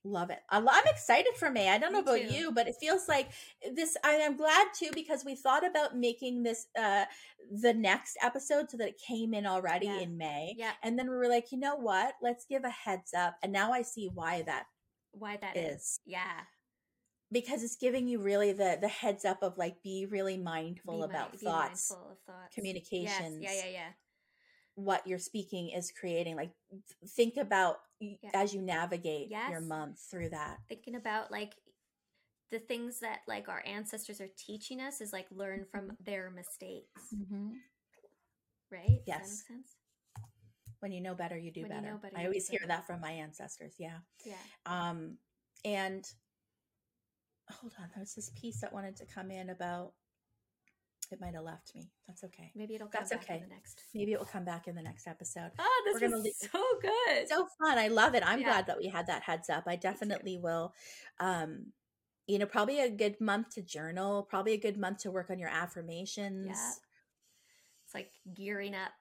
[0.04, 0.40] love it.
[0.50, 1.70] I'm excited for May.
[1.70, 2.36] I don't know Me about too.
[2.36, 3.30] you, but it feels like
[3.76, 7.06] this I am glad too because we thought about making this uh
[7.62, 10.00] the next episode so that it came in already Yeah.
[10.00, 10.56] in May.
[10.58, 10.72] yeah.
[10.84, 12.14] And then we were like, you know what?
[12.22, 13.36] Let's give a heads up.
[13.44, 14.66] And now I see why that
[15.12, 15.82] Why that is.
[15.82, 16.00] is.
[16.06, 16.42] Yeah.
[17.32, 21.04] because it's giving you really the the heads up of like be really mindful Be
[21.06, 22.56] about thoughts mindful of thoughts.
[22.56, 23.56] communications Yes.
[23.56, 23.90] Yeah, yeah, yeah.
[24.78, 26.52] What you're speaking is creating like
[27.16, 28.30] think about Yeah.
[28.36, 31.56] as you navigate your month through that Thinking about like
[32.52, 37.02] the things that like our ancestors are teaching us is like learn from their mistakes,
[38.72, 38.86] right?
[38.88, 39.44] Does that Yes.
[39.50, 39.76] make sense?
[40.80, 42.68] when you know better you do When you better know better, i always hear better.
[42.68, 44.36] that from my ancestors yeah Yeah.
[44.68, 45.18] um
[45.66, 46.06] and
[47.50, 49.94] hold on there's this piece that wanted to come in about
[51.12, 53.36] it might have left me that's okay Maybe it'll come That's back okay.
[53.36, 53.82] in the next.
[53.94, 56.34] maybe it will come back in the next episode Oh, We're this gonna was leave-
[56.52, 57.28] so good.
[57.30, 58.48] so fun i love it i'm Yeah.
[58.48, 60.74] glad that we had that heads up i definitely will
[61.20, 61.68] um
[62.28, 65.40] you know probably a good month to journal probably a good month to work on
[65.40, 66.72] your affirmations Yeah.
[67.86, 68.92] it's like gearing up,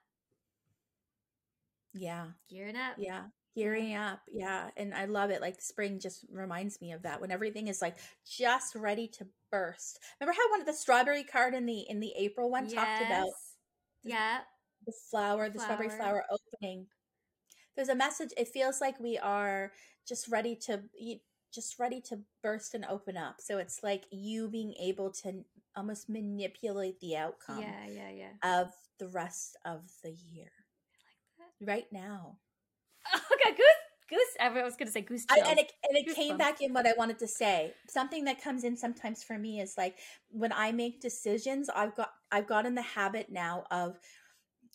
[1.92, 2.94] yeah gearing up.
[2.98, 3.24] yeah
[3.56, 7.32] gearing up yeah and i love it like spring just reminds me of that when
[7.32, 7.96] everything is like
[8.26, 12.12] just ready to burst remember how one of the strawberry card in the in the
[12.18, 13.54] april one talked about Yes.
[14.04, 14.38] Yeah.
[14.86, 15.98] the flower the strawberry Flower.
[15.98, 16.86] flower opening
[17.76, 19.72] there's a message it feels like we are
[20.06, 20.82] just ready to
[21.54, 25.44] just ready to burst and open up so it's like you being able to
[25.76, 28.10] almost manipulate the outcome Yeah, yeah,
[28.42, 28.60] yeah.
[28.62, 30.50] of the rest of the year
[31.40, 32.38] I right now
[33.46, 33.62] like that.
[33.62, 33.66] God,
[34.10, 34.36] goose, goose.
[34.40, 36.38] I was going to say goose I, and it, and it came Goosebumps.
[36.38, 37.74] back in what I wanted to say.
[37.88, 39.98] Something that comes in sometimes for me is like
[40.30, 43.98] when I make decisions, I've got I've got in the habit now of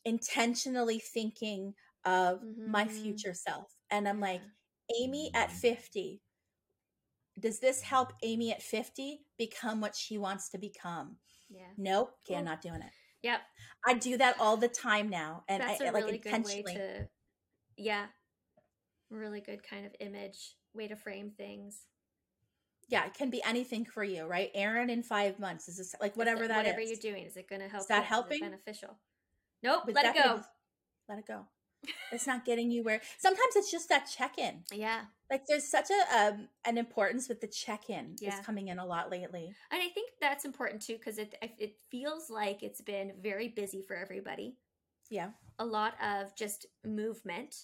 [0.05, 1.74] intentionally thinking
[2.05, 2.89] of my Mhm.
[2.89, 4.41] future self, and I'm like,
[4.99, 5.57] Amy at Mm-hmm.
[5.57, 6.22] 50.
[7.39, 11.17] Does this help Amy at 50 become what she wants to become?
[11.49, 11.67] yeah.
[11.78, 12.91] Nope, okay, I'm not doing it.
[13.24, 13.41] Yep.
[13.88, 16.61] I do that all the time now, and That's I a like really good way
[16.63, 17.07] to,
[17.78, 18.07] yeah,
[19.12, 21.82] really good kind of image way to frame things.
[22.88, 24.49] yeah, it can be anything for you, right?
[24.53, 26.89] Erin in five months is this like Is whatever it- that whatever is.
[26.89, 27.88] you're doing, is it going to help?
[27.88, 28.01] that you?
[28.03, 28.39] Is helping?
[28.41, 28.97] beneficial?
[29.64, 29.84] Nope.
[29.86, 30.34] But let it go.
[30.36, 30.43] could-
[31.09, 31.45] let it go.
[32.12, 33.01] It's not getting you where.
[33.18, 34.64] Sometimes it's just that check in.
[34.74, 35.01] Yeah.
[35.32, 38.16] Like there's such a um, an importance with the check in.
[38.20, 38.38] Yeah.
[38.38, 39.53] Is coming in a lot lately.
[39.72, 43.82] And I think that's important too because it it feels like it's been very busy
[43.82, 44.57] for everybody.
[45.09, 45.30] Yeah.
[45.59, 47.55] A lot of just movement,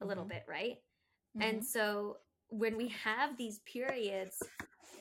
[0.00, 0.28] a little Mhm.
[0.28, 0.82] bit, right?
[1.40, 4.40] And so when we have these periods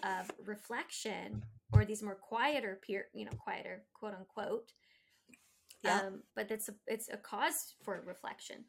[0.01, 4.73] of reflection or these more quieter peer, you know, quieter quote unquote,
[5.81, 6.01] Yeah.
[6.07, 8.65] um, but it's a, it's a cause for reflection.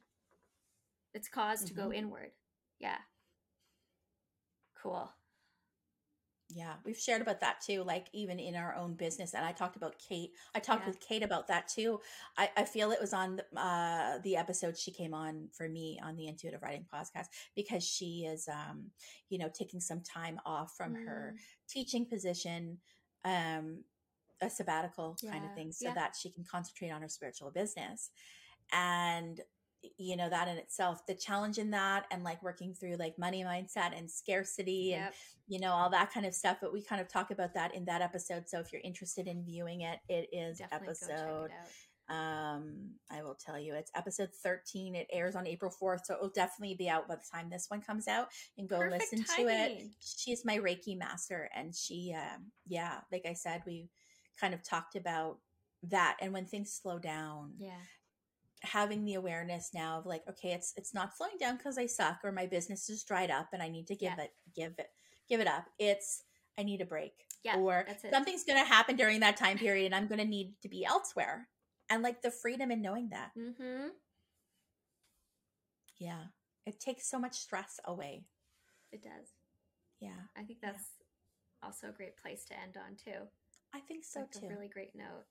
[1.15, 1.97] It's cause to go Mhm.
[1.97, 2.33] inward.
[2.81, 2.99] Yeah.
[4.75, 5.11] Cool.
[6.51, 9.33] Yeah, we've shared about that too, like even in our own business.
[9.35, 10.31] And I talked about Kate.
[10.55, 10.89] I talked Yeah.
[10.89, 12.01] with Kate about that too.
[12.37, 15.99] I, I feel it was on the, uh, the episode she came on for me
[16.03, 17.27] on the Intuitive Rising podcast
[17.57, 18.91] because she is, um,
[19.31, 21.41] you know, taking some time off from her Mm.
[21.67, 22.79] teaching position,
[23.25, 23.83] um,
[24.43, 25.95] a sabbatical kind of thing, so yeah.
[25.95, 28.11] that she can concentrate on her spiritual business.
[28.71, 29.41] And
[29.99, 33.45] you know that in itself, the challenge in that, and like working through like money
[33.45, 35.15] mindset and scarcity and
[35.47, 37.85] you know all that kind of stuff but we kind of talk about that in
[37.85, 42.91] that episode so if you're interested in viewing it it is Definitely episode it um
[43.11, 46.31] i will tell you it's episode 13 it airs on april 4th so it will
[46.31, 48.29] definitely be out by the time this one comes out
[48.59, 49.85] and go Perfect listen to it.
[50.01, 53.89] she's my reiki master and she um yeah like i said we
[54.41, 55.39] kind of talked about
[55.83, 57.71] that and when things slow down Yeah.
[58.65, 62.19] Having the awareness now of like okay it's it's not slowing down because i suck
[62.25, 64.25] or my business is dried up and i need to give Yeah.
[64.25, 64.89] it give it
[65.29, 66.23] give it up it's
[66.59, 67.13] i need a break
[67.45, 67.57] Yeah.
[67.57, 70.69] or something's going to happen during that time period and i'm going to need to
[70.69, 71.49] be elsewhere
[71.91, 73.89] and like the freedom in knowing that Mm-hmm.
[75.99, 76.25] yeah
[76.67, 78.25] it takes so much stress away
[78.93, 79.29] It does.
[80.01, 80.73] yeah I think Yeah.
[80.73, 80.89] that's
[81.63, 83.21] also a great place to end on too.
[83.75, 85.25] i think so like too a really great note.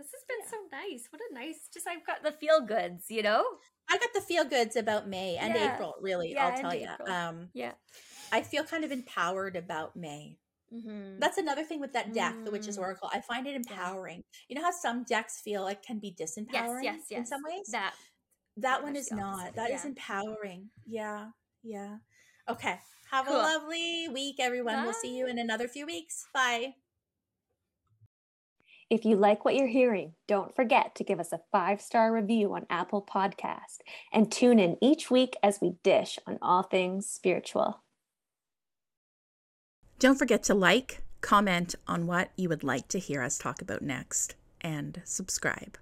[0.00, 0.50] This has been Yeah.
[0.50, 1.08] so nice.
[1.10, 3.44] What a nice, just I've got the feel goods, you know?
[3.92, 5.74] i got the feel goods about may and Yeah.
[5.74, 7.10] april really Yeah, i'll tell you April.
[7.10, 7.72] um Yeah.
[8.30, 10.38] i feel kind of empowered about may
[10.72, 11.18] Mm-hmm.
[11.18, 12.78] That's another thing with that deck, the Witch's.
[12.78, 13.10] Oracle.
[13.12, 14.22] I find it empowering.
[14.48, 17.18] You know how some decks feel like can be yes, disempowering yes, yes.
[17.18, 17.66] in some ways?
[17.72, 17.94] That
[18.56, 19.56] that one is not.
[19.56, 20.70] That is empowering.
[20.86, 21.30] Yeah.
[21.64, 21.96] Yeah.
[22.48, 22.78] Okay.
[23.10, 23.34] Have Cool.
[23.34, 24.84] a lovely week, everyone.
[24.84, 26.24] We'll see you in another few weeks.
[26.32, 26.74] Bye.
[28.90, 32.52] If you like what you're hearing, don't forget to give us a five star review
[32.54, 33.78] on Apple Podcast
[34.12, 37.84] and tune in each week as we dish on all things spiritual.
[40.00, 43.82] Don't forget to like, comment on what you would like to hear us talk about
[43.82, 45.78] next, and subscribe.